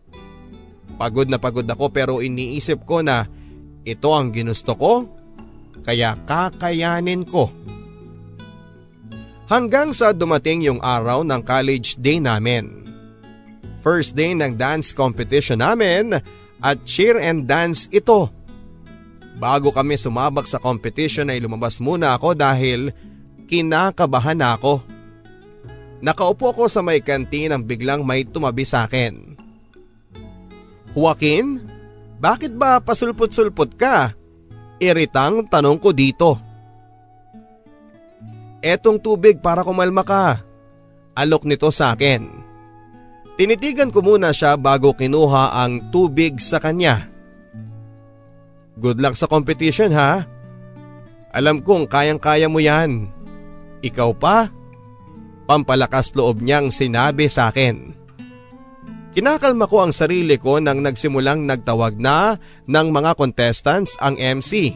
[1.02, 3.26] Pagod na pagod ako pero iniisip ko na
[3.82, 5.10] ito ang ginusto ko
[5.82, 7.50] kaya kakayanin ko.
[9.50, 12.86] Hanggang sa dumating yung araw ng college day namin.
[13.82, 16.22] First day ng dance competition namin
[16.62, 18.30] at cheer and dance ito.
[19.42, 22.94] Bago kami sumabak sa competition ay lumabas muna ako dahil
[23.50, 24.86] kinakabahan ako.
[25.98, 29.31] Nakaupo ako sa may kantin biglang may tumabi sa akin.
[30.92, 31.64] Joaquin,
[32.20, 34.12] bakit ba pasulpot-sulpot ka?
[34.78, 36.36] Iritang tanong ko dito.
[38.62, 40.38] Etong tubig para kumalma ka.
[41.12, 42.24] alok nito sa akin.
[43.36, 47.08] Tinitigan ko muna siya bago kinuha ang tubig sa kanya.
[48.80, 50.24] Good luck sa competition ha.
[51.32, 53.08] Alam kong kayang-kaya mo yan.
[53.80, 54.52] Ikaw pa?
[55.48, 58.01] Pampalakas loob niyang sinabi sa akin.
[59.12, 64.72] Kinakalma ko ang sarili ko nang nagsimulang nagtawag na ng mga contestants ang MC.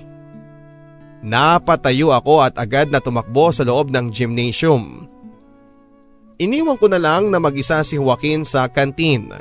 [1.24, 5.08] Napatayo ako at agad na tumakbo sa loob ng gymnasium.
[6.36, 9.32] Iniwan ko na lang na mag-isa si Joaquin sa kantin.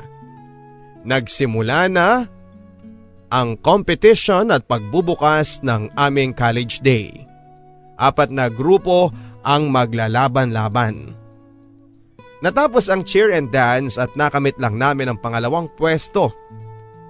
[1.04, 2.24] Nagsimula na
[3.28, 7.12] ang competition at pagbubukas ng aming college day.
[8.00, 9.12] Apat na grupo
[9.44, 11.25] ang maglalaban-laban.
[12.46, 16.30] Natapos ang cheer and dance at nakamit lang namin ang pangalawang pwesto.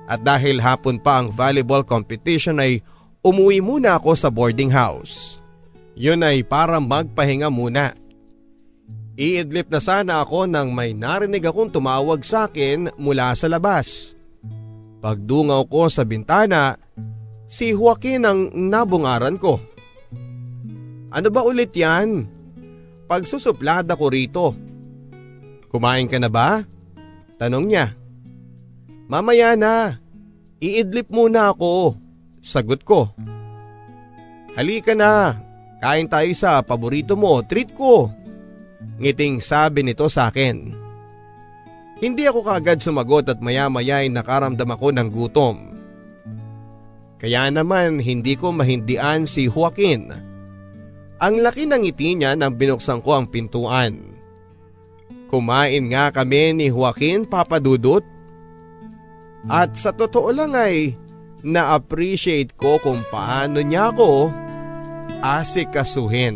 [0.09, 2.81] At dahil hapon pa ang volleyball competition ay
[3.21, 5.45] umuwi muna ako sa boarding house.
[5.93, 7.93] Yun ay para magpahinga muna.
[9.21, 14.17] Iidlip na sana ako nang may narinig akong tumawag sa akin mula sa labas.
[15.05, 16.81] Pagdungaw ko sa bintana,
[17.45, 19.61] si Joaquin ang nabungaran ko.
[21.13, 22.25] Ano ba ulit yan?
[23.05, 24.66] Pagsusuplada ko rito.
[25.77, 26.65] Kumain ka na ba?
[27.37, 27.93] Tanong niya.
[29.13, 30.01] Mamaya na.
[30.57, 32.01] Iidlip muna ako.
[32.41, 33.13] Sagot ko.
[34.57, 35.37] Halika na.
[35.77, 38.09] Kain tayo sa paborito mo, treat ko.
[38.97, 40.73] Ngiting sabi nito sa akin.
[42.01, 45.77] Hindi ako kagad sumagot at maya maya ay nakaramdam ako ng gutom.
[47.21, 50.09] Kaya naman hindi ko mahindian si Joaquin.
[51.21, 54.16] Ang laki ng ngiti niya nang binuksan ko ang pintuan.
[55.27, 58.03] Kumain nga kami ni Joaquin Papadudot.
[59.47, 60.95] At sa totoo lang ay
[61.47, 64.31] na-appreciate ko kung paano niya ako
[65.23, 66.35] asikasuhin.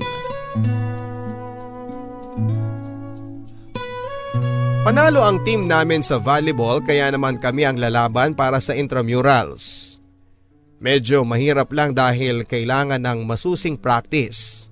[4.80, 9.99] Panalo ang team namin sa volleyball kaya naman kami ang lalaban para sa intramurals.
[10.80, 14.70] Medyo mahirap lang dahil kailangan ng masusing practice.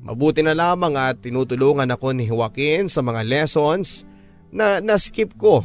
[0.00, 4.08] Mabuti na lamang at tinutulungan ako ni Joaquin sa mga lessons
[4.48, 5.60] na naskip ko.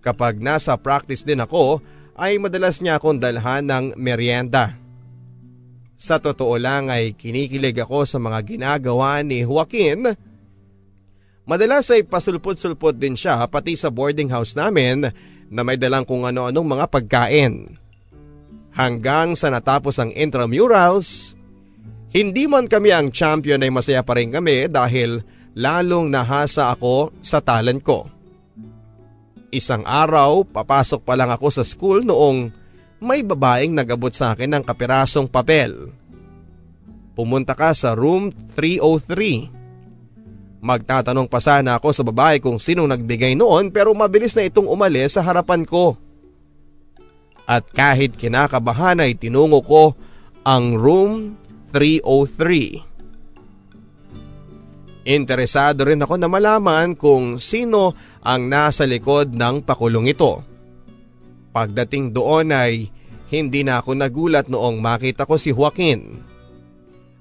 [0.00, 1.84] Kapag nasa practice din ako
[2.16, 4.76] ay madalas niya akong dalhan ng merienda.
[6.00, 10.08] Sa totoo lang ay kinikilig ako sa mga ginagawa ni Joaquin.
[11.44, 15.04] Madalas ay pasulpot-sulpot din siya pati sa boarding house namin
[15.52, 17.76] na may dalang kung ano-anong mga pagkain.
[18.72, 21.36] Hanggang sa natapos ang intramurals
[22.10, 25.22] hindi man kami ang champion ay masaya pa rin kami dahil
[25.54, 28.10] lalong nahasa ako sa talent ko.
[29.50, 32.50] Isang araw, papasok pa lang ako sa school noong
[33.02, 35.90] may babaeng nagabot sa akin ng kapirasong papel.
[37.18, 39.50] Pumunta ka sa room 303.
[40.60, 45.16] Magtatanong pa sana ako sa babae kung sinong nagbigay noon pero mabilis na itong umalis
[45.16, 45.96] sa harapan ko.
[47.48, 49.96] At kahit kinakabahan ay tinungo ko
[50.44, 51.39] ang room
[51.72, 52.90] 303.
[55.10, 60.44] Interesado rin ako na malaman kung sino ang nasa likod ng pakulong ito.
[61.50, 62.92] Pagdating doon ay
[63.32, 66.20] hindi na ako nagulat noong makita ko si Joaquin.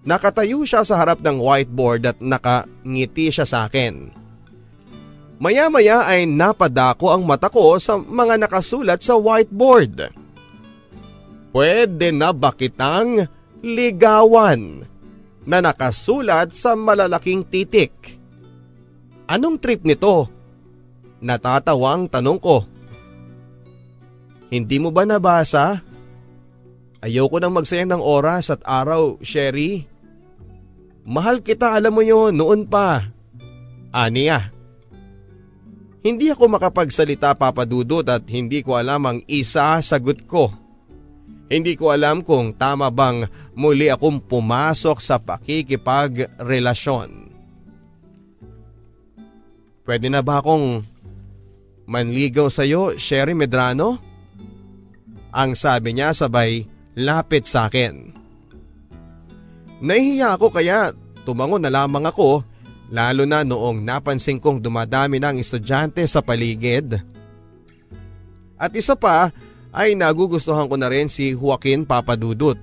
[0.04, 4.10] Nakatayo siya sa harap ng whiteboard at nakangiti siya sa akin.
[5.40, 10.12] Maya-maya ay napadako ang mata ko sa mga nakasulat sa whiteboard.
[11.56, 13.24] Pwede na ba kitang
[13.64, 14.84] ligawan
[15.44, 18.20] na nakasulat sa malalaking titik.
[19.30, 20.30] Anong trip nito?
[21.20, 22.66] Natatawang tanong ko.
[24.50, 25.86] Hindi mo ba nabasa?
[27.00, 29.88] Ayoko nang magsayang ng oras at araw, Sherry.
[31.08, 33.06] Mahal kita alam mo yon noon pa.
[33.94, 34.52] Aniya.
[36.00, 40.52] Hindi ako makapagsalita papadudot at hindi ko alam ang isa sagot ko.
[41.50, 43.26] Hindi ko alam kung tama bang
[43.58, 47.10] muli akong pumasok sa pakikipagrelasyon.
[49.82, 50.86] Pwede na ba akong
[51.90, 53.98] manligaw sa iyo, Sherry Medrano?
[55.34, 58.14] Ang sabi niya sabay lapit sa akin.
[59.82, 60.94] Nahihiya ako kaya
[61.26, 62.46] tumango na lamang ako
[62.94, 67.02] lalo na noong napansin kong dumadami ng estudyante sa paligid.
[68.60, 69.34] At isa pa,
[69.74, 72.58] ay nagugustuhan ko na rin si Joaquin Papadudut.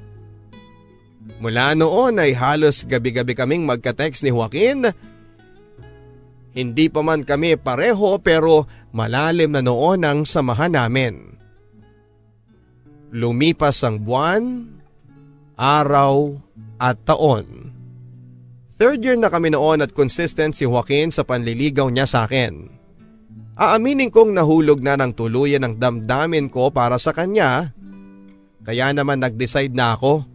[1.42, 4.88] Mula noon ay halos gabi-gabi kaming magka-text ni Joaquin.
[6.57, 11.36] Hindi pa man kami pareho pero malalim na noon ang samahan namin.
[13.12, 14.66] Lumipas ang buwan,
[15.54, 16.36] araw
[16.80, 17.72] at taon.
[18.76, 22.75] Third year na kami noon at consistent si Joaquin sa panliligaw niya sa akin.
[23.57, 27.72] Aaminin kong nahulog na ng tuluyan ang damdamin ko para sa kanya,
[28.64, 30.28] kaya naman nag-decide na ako.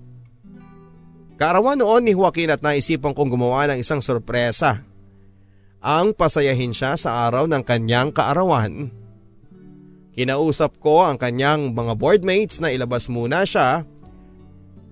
[1.37, 4.81] Kaarawan noon ni Joaquin at naisipan kong gumawa ng isang sorpresa.
[5.81, 8.93] Ang pasayahin siya sa araw ng kanyang kaarawan.
[10.13, 13.85] Kinausap ko ang kanyang mga boardmates na ilabas muna siya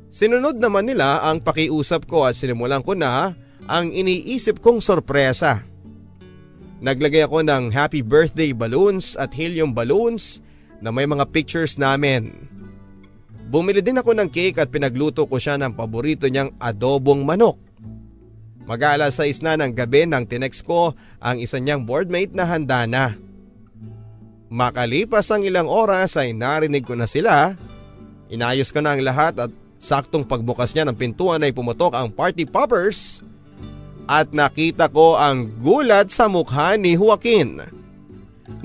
[0.09, 3.37] Sinunod naman nila ang pakiusap ko at sinimulan ko na
[3.69, 5.68] ang iniisip kong sorpresa.
[6.79, 10.39] Naglagay ako ng happy birthday balloons at helium balloons
[10.79, 12.31] na may mga pictures namin.
[13.51, 17.59] Bumili din ako ng cake at pinagluto ko siya ng paborito niyang adobong manok.
[18.69, 23.17] Mag-aalas 6 na ng gabi nang tinext ko ang isa niyang boardmate na handa na.
[24.47, 27.57] Makalipas ang ilang oras ay narinig ko na sila.
[28.29, 32.43] Inayos ko na ang lahat at Saktong pagbukas niya ng pintuan ay pumutok ang party
[32.43, 33.23] poppers
[34.09, 37.61] at nakita ko ang gulat sa mukha ni Joaquin.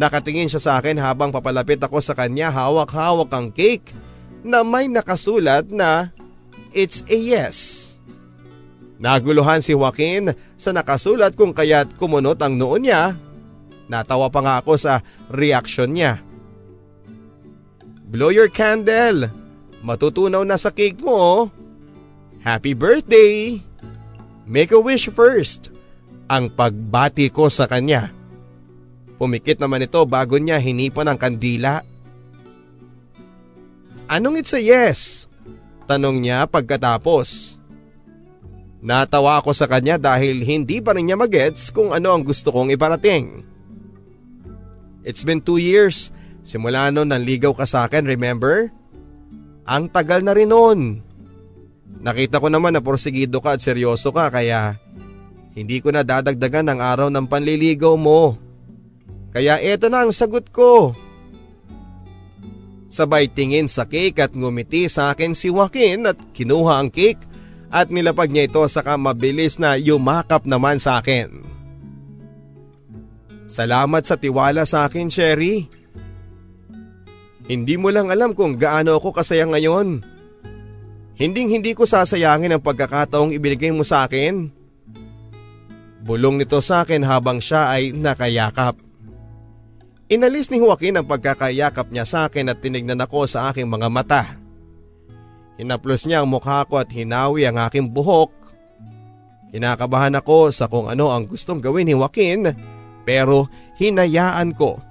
[0.00, 3.92] Nakatingin siya sa akin habang papalapit ako sa kanya hawak-hawak ang cake
[4.40, 6.08] na may nakasulat na
[6.74, 7.56] It's a yes.
[8.98, 13.14] Naguluhan si Joaquin sa nakasulat kung kaya't kumunot ang noon niya.
[13.86, 16.24] Natawa pa nga ako sa reaction niya.
[18.08, 19.28] Blow your candle,
[19.84, 21.12] Matutunaw na sa cake mo.
[21.12, 21.40] Oh.
[22.40, 23.60] Happy birthday!
[24.44, 25.72] Make a wish first.
[26.28, 28.12] Ang pagbati ko sa kanya.
[29.16, 31.80] Pumikit naman ito bago niya hinipan ang kandila.
[34.08, 35.30] Anong it's a yes?
[35.88, 37.60] Tanong niya pagkatapos.
[38.84, 42.68] Natawa ako sa kanya dahil hindi pa rin niya magets kung ano ang gusto kong
[42.68, 43.40] iparating.
[45.04, 46.12] It's been two years
[46.44, 48.68] simula noon nanligaw ka sa akin, remember?
[49.64, 51.00] Ang tagal na rin noon.
[52.00, 54.78] Nakita ko naman na porsigido ka at seryoso ka kaya
[55.54, 58.34] hindi ko na dadagdagan ang araw ng panliligaw mo.
[59.30, 60.94] Kaya eto na ang sagot ko.
[62.90, 67.18] Sabay tingin sa cake at ngumiti sa akin si Joaquin at kinuha ang cake
[67.74, 71.42] at nilapag niya ito saka mabilis na yumakap naman sa akin.
[73.50, 75.66] Salamat sa tiwala sa akin, Sherry.
[77.44, 80.00] Hindi mo lang alam kung gaano ako kasaya ngayon.
[81.14, 84.50] Hinding hindi ko sasayangin ang pagkakataong ibinigay mo sa akin.
[86.04, 88.76] Bulong nito sa akin habang siya ay nakayakap.
[90.10, 94.22] Inalis ni Joaquin ang pagkakayakap niya sa akin at tinignan ako sa aking mga mata.
[95.56, 98.34] Hinaplos niya ang mukha ko at hinawi ang aking buhok.
[99.54, 102.50] Kinakabahan ako sa kung ano ang gustong gawin ni Joaquin
[103.06, 103.46] pero
[103.78, 104.82] hinayaan ko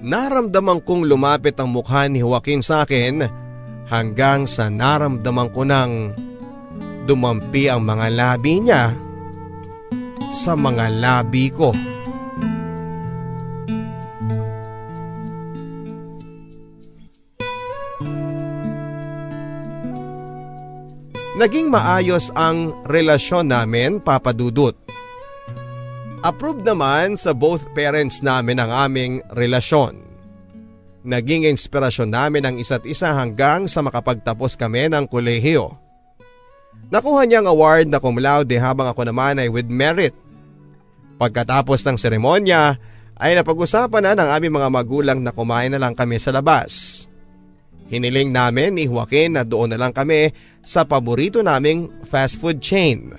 [0.00, 3.20] Naramdaman kong lumapit ang mukha ni Joaquin sa akin
[3.90, 6.14] hanggang sa naramdaman ko nang
[7.10, 8.94] dumampi ang mga labi niya
[10.30, 11.74] sa mga labi ko.
[21.40, 24.76] Naging maayos ang relasyon namin papadudot.
[26.20, 30.09] Approved naman sa both parents namin ang aming relasyon.
[31.00, 35.72] Naging inspirasyon namin ang isa't isa hanggang sa makapagtapos kami ng kolehiyo.
[36.92, 40.12] Nakuha niya ang award na cum laude habang ako naman ay with merit.
[41.16, 42.76] Pagkatapos ng seremonya
[43.16, 47.04] ay napag-usapan na ng aming mga magulang na kumain na lang kami sa labas.
[47.88, 50.30] Hiniling namin ni Joaquin na doon na lang kami
[50.60, 53.12] sa paborito naming fast food chain.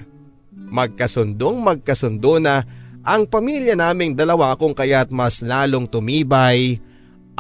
[0.54, 2.64] Magkasundong magkasundo na
[3.02, 6.78] ang pamilya naming dalawa kung kaya't mas lalong tumibay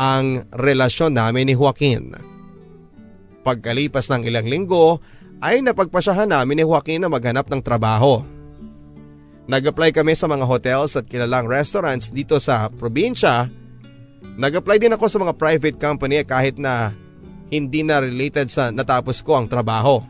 [0.01, 2.09] ang relasyon namin ni Joaquin.
[3.45, 4.97] Pagkalipas ng ilang linggo
[5.45, 8.25] ay napagpasyahan namin ni Joaquin na maghanap ng trabaho.
[9.45, 13.45] Nag-apply kami sa mga hotels at kilalang restaurants dito sa probinsya.
[14.41, 16.97] Nag-apply din ako sa mga private company kahit na
[17.53, 20.01] hindi na related sa natapos ko ang trabaho.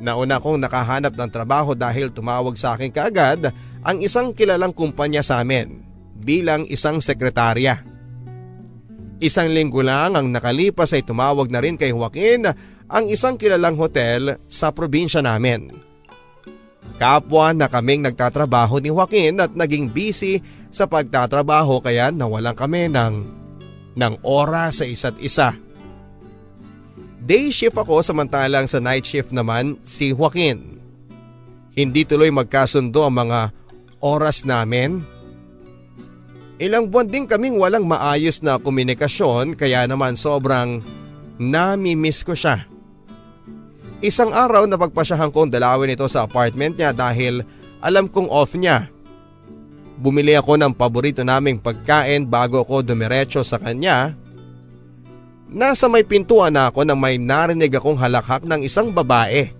[0.00, 3.52] Nauna kong nakahanap ng trabaho dahil tumawag sa akin kaagad
[3.84, 5.84] ang isang kilalang kumpanya sa amin
[6.16, 7.93] bilang isang sekretarya.
[9.22, 12.50] Isang linggo lang ang nakalipas ay tumawag na rin kay Joaquin
[12.90, 15.70] ang isang kilalang hotel sa probinsya namin.
[16.98, 20.38] Kapwa na kaming nagtatrabaho ni Joaquin at naging busy
[20.70, 23.14] sa pagtatrabaho kaya nawalan kami ng,
[23.98, 25.54] ng oras sa isa't isa.
[27.24, 30.76] Day shift ako samantalang sa night shift naman si Joaquin.
[31.74, 33.40] Hindi tuloy magkasundo ang mga
[34.04, 35.13] oras namin.
[36.62, 40.78] Ilang buwan din kaming walang maayos na komunikasyon kaya naman sobrang
[41.34, 42.62] nami-miss ko siya.
[43.98, 47.42] Isang araw na pagpasyahan kong dalawin ito sa apartment niya dahil
[47.82, 48.86] alam kong off niya.
[49.98, 54.14] Bumili ako ng paborito naming pagkain bago ako dumiretso sa kanya.
[55.50, 59.50] Nasa may pintuan na ako nang may narinig akong halakhak ng isang babae.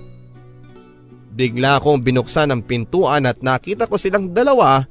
[1.35, 4.87] Bigla akong binuksan ang pintuan at nakita ko silang dalawa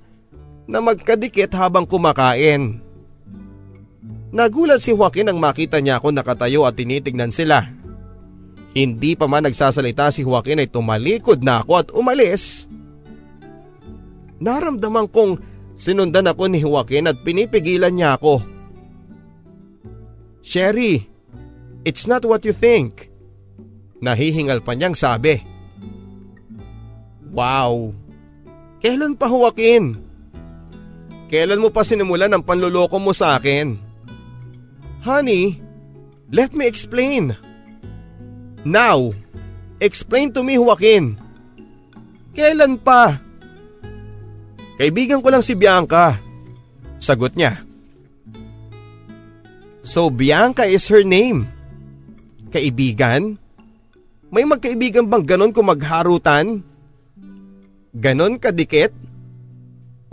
[0.67, 2.79] na magkadikit habang kumakain.
[4.33, 7.61] Nagulat si Joaquin nang makita niya ako nakatayo at tinitignan sila.
[8.73, 12.65] Hindi pa man nagsasalita si Joaquin ay tumalikod na ako at umalis.
[14.41, 15.37] Naramdaman kong
[15.77, 18.41] sinundan ako ni Joaquin at pinipigilan niya ako.
[20.41, 21.05] Sherry,
[21.85, 23.13] it's not what you think.
[24.03, 25.39] Nahihingal pa niyang sabi.
[27.31, 27.93] Wow,
[28.83, 30.02] kailan pa Joaquin?
[31.33, 33.73] Kailan mo pa sinimulan ang panluloko mo sa akin?
[35.01, 35.57] Honey,
[36.29, 37.33] let me explain.
[38.61, 39.17] Now,
[39.81, 41.17] explain to me Joaquin.
[42.37, 43.17] Kailan pa?
[44.77, 46.21] Kaibigan ko lang si Bianca.
[47.01, 47.65] Sagot niya.
[49.81, 51.49] So Bianca is her name.
[52.53, 53.41] Kaibigan?
[54.29, 56.61] May magkaibigan bang ganon kung magharutan?
[57.89, 59.02] Ganon kadikit?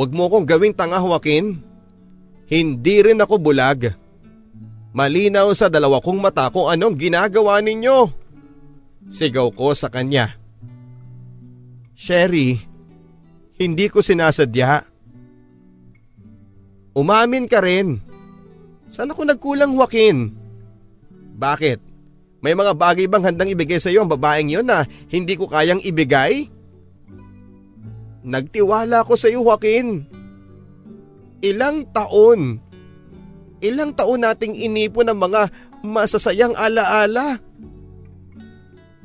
[0.01, 1.61] Huwag mo kong gawing tanga Joaquin.
[2.49, 3.93] Hindi rin ako bulag.
[4.97, 8.09] Malinaw sa dalawa kong mata kung anong ginagawa ninyo.
[9.13, 10.41] Sigaw ko sa kanya.
[11.93, 12.57] Sherry,
[13.61, 14.89] hindi ko sinasadya.
[16.97, 18.01] Umamin ka rin.
[18.89, 20.33] Saan ako nagkulang Joaquin?
[21.37, 21.79] Bakit?
[22.41, 25.85] May mga bagay bang handang ibigay sa iyo ang babaeng yon na hindi ko kayang
[25.85, 26.49] ibigay?
[28.21, 30.05] Nagtiwala ko sa iyo Joaquin.
[31.41, 32.71] Ilang taon
[33.61, 35.53] Ilang taon nating inipon ng mga
[35.85, 37.37] masasayang alaala.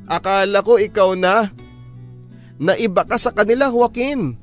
[0.08, 1.52] Akala ko ikaw na.
[2.56, 4.40] Naiba ka sa kanila, Joaquin.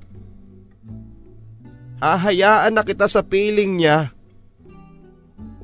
[1.97, 4.13] Hahayaan na kita sa piling niya.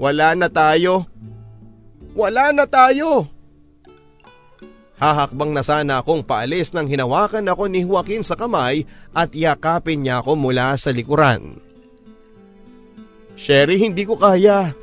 [0.02, 1.06] Wala na tayo.
[2.18, 3.30] Wala na tayo.
[5.00, 8.84] Hahakbang na sana akong paalis nang hinawakan ako ni Joaquin sa kamay
[9.16, 11.64] at yakapin niya ako mula sa likuran.
[13.40, 14.76] Sherry, hindi ko kaya.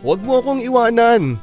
[0.00, 1.36] Huwag mo akong iwanan.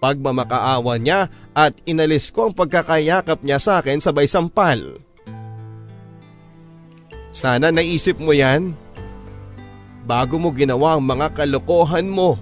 [0.00, 4.80] Pagmamakaawa niya at inalis ko ang pagkakayakap niya sa akin sabay sampal.
[7.28, 8.72] Sana naisip mo yan.
[10.08, 12.40] Bago mo ginawa ang mga kalokohan mo.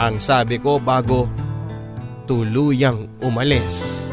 [0.00, 1.28] Ang sabi ko bago
[2.28, 4.08] tuluyang umalis.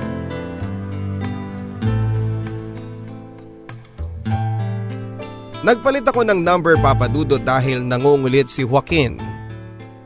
[5.65, 9.17] Nagpalit ako ng number papadudot dahil nangungulit si Joaquin.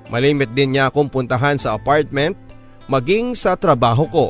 [0.09, 2.33] Malimit din niya akong puntahan sa apartment
[2.89, 4.27] maging sa trabaho ko.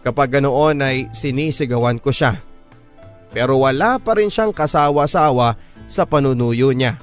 [0.00, 2.38] Kapag ganoon ay sinisigawan ko siya.
[3.34, 6.96] Pero wala pa rin siyang kasawa-sawa sa panunuyo niya.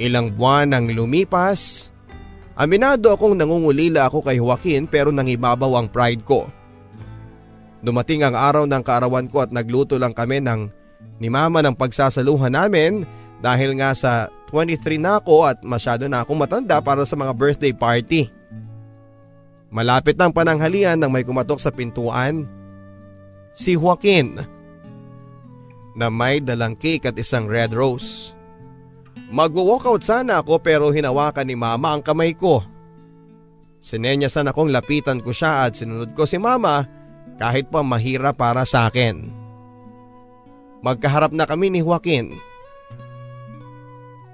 [0.00, 1.92] Ilang buwan ang lumipas,
[2.56, 6.48] aminado akong nangungulila ako kay Joaquin pero nangibabaw ang pride ko.
[7.82, 10.70] Dumating ang araw ng kaarawan ko at nagluto lang kami ng
[11.18, 13.02] ni mama ng pagsasaluhan namin
[13.42, 17.74] dahil nga sa 23 na ako at masyado na akong matanda para sa mga birthday
[17.74, 18.30] party.
[19.72, 22.44] Malapit ng pananghalian nang may kumatok sa pintuan.
[23.56, 24.36] Si Joaquin
[25.96, 28.36] na may dalang cake at isang red rose.
[29.32, 32.60] Magwo-walkout sana ako pero hinawakan ni mama ang kamay ko.
[33.80, 36.84] Sinenyasan akong lapitan ko siya at sinunod ko si mama
[37.40, 39.32] kahit pa mahira para sa akin.
[40.84, 42.36] Magkaharap na kami ni Joaquin.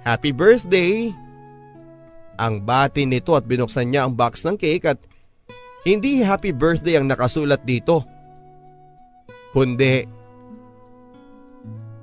[0.03, 1.15] Happy birthday!
[2.39, 4.99] Ang bati nito at binuksan niya ang box ng cake at
[5.87, 8.03] hindi happy birthday ang nakasulat dito.
[9.55, 10.19] Kundi,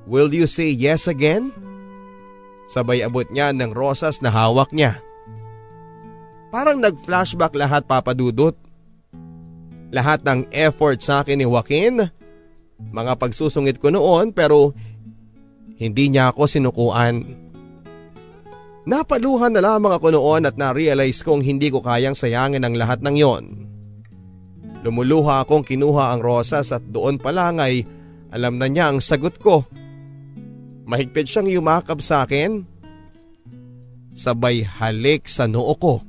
[0.06, 1.50] Will you say yes again?
[2.66, 4.98] Sabay abot niya ng rosas na hawak niya.
[6.50, 8.58] Parang nag-flashback lahat papadudot.
[9.94, 12.10] Lahat ng effort sa akin ni Joaquin
[12.80, 14.76] mga pagsusungit ko noon pero
[15.80, 17.24] hindi niya ako sinukuan.
[18.86, 23.16] Napaluhan na lamang ako noon at na-realize kong hindi ko kayang sayangin ang lahat ng
[23.18, 23.46] yon.
[24.86, 27.82] Lumuluha akong kinuha ang rosas at doon pa lang ay
[28.30, 29.66] alam na niya ang sagot ko.
[30.86, 32.62] Mahigpit siyang yumakap sa akin.
[34.14, 36.06] Sabay halik sa noo ko.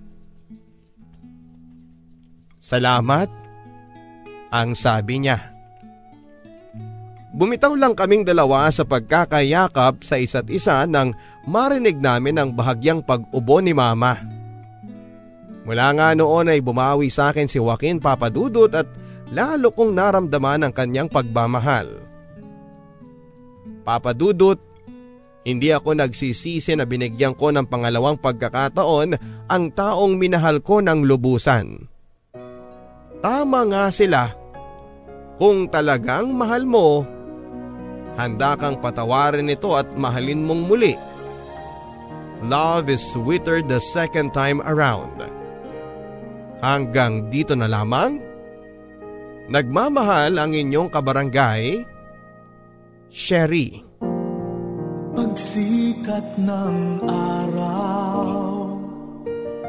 [2.60, 3.32] Salamat,
[4.52, 5.56] ang sabi niya.
[7.36, 11.12] Bumitaw lang kaming dalawa sa pagkakayakap sa isa't isa nang
[11.44, 14.16] marinig namin ang bahagyang pag-ubo ni mama.
[15.66, 18.88] Mula nga noon ay bumawi sa akin si Joaquin Papadudot at
[19.34, 22.05] lalo kong naramdaman ang kanyang pagmamahal.
[23.86, 24.58] Papadudot,
[25.46, 29.14] hindi ako nagsisisi na binigyan ko ng pangalawang pagkakataon
[29.46, 31.86] ang taong minahal ko ng lubusan.
[33.22, 34.34] Tama nga sila.
[35.38, 37.06] Kung talagang mahal mo,
[38.18, 40.98] handa kang patawarin ito at mahalin mong muli.
[42.42, 45.22] Love is sweeter the second time around.
[46.58, 48.18] Hanggang dito na lamang.
[49.46, 51.86] Nagmamahal ang inyong kabarangay,
[53.12, 53.86] Sherry.
[55.16, 56.76] Pagsikat ng
[57.06, 58.36] araw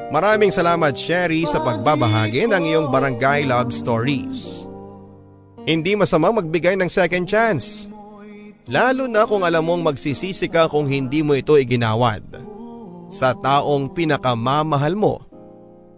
[0.07, 4.63] Maraming salamat Sherry sa pagbabahagi ng iyong barangay love stories.
[5.67, 7.91] Hindi masama magbigay ng second chance.
[8.71, 12.23] Lalo na kung alam mong magsisisi ka kung hindi mo ito iginawad.
[13.11, 15.21] Sa taong pinakamamahal mo.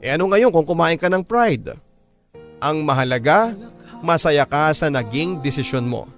[0.02, 1.78] E ano ngayon kung kumain ka ng pride?
[2.58, 3.54] Ang mahalaga,
[4.02, 6.10] masaya ka sa naging desisyon mo.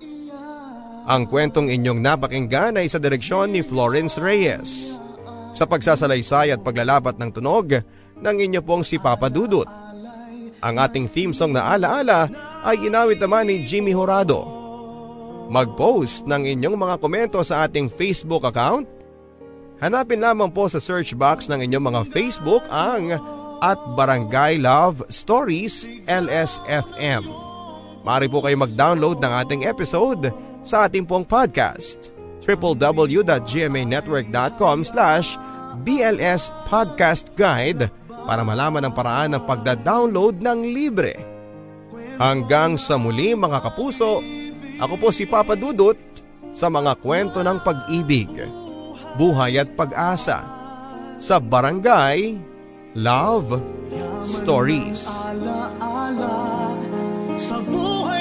[1.10, 5.02] Ang kwentong inyong napakinggan ay sa direksyon ni Florence Reyes
[5.52, 7.82] sa pagsasalaysay at paglalapat ng tunog
[8.22, 9.68] ng inyo pong si Papa Dudut.
[10.62, 12.30] Ang ating theme song na alaala
[12.62, 14.46] ay inawit naman ni Jimmy Horado.
[15.50, 18.86] Mag-post ng inyong mga komento sa ating Facebook account.
[19.82, 23.18] Hanapin lamang po sa search box ng inyong mga Facebook ang
[23.60, 27.26] at Barangay Love Stories LSFM.
[28.06, 30.30] Mari po kayo mag-download ng ating episode
[30.62, 32.12] sa ating pong podcast
[32.42, 35.38] www.gmanetwork.com slash
[35.82, 37.90] BLS Podcast Guide
[38.26, 41.14] para malaman ang paraan ng pagda-download ng libre.
[42.22, 44.22] Hanggang sa muli mga kapuso,
[44.78, 45.98] ako po si Papa Dudut
[46.54, 48.30] sa mga kwento ng pag-ibig,
[49.18, 50.46] buhay at pag-asa
[51.18, 52.38] sa Barangay
[52.98, 53.62] Love
[54.22, 55.10] Stories.
[55.34, 56.78] Alaala
[57.40, 58.21] sa buhay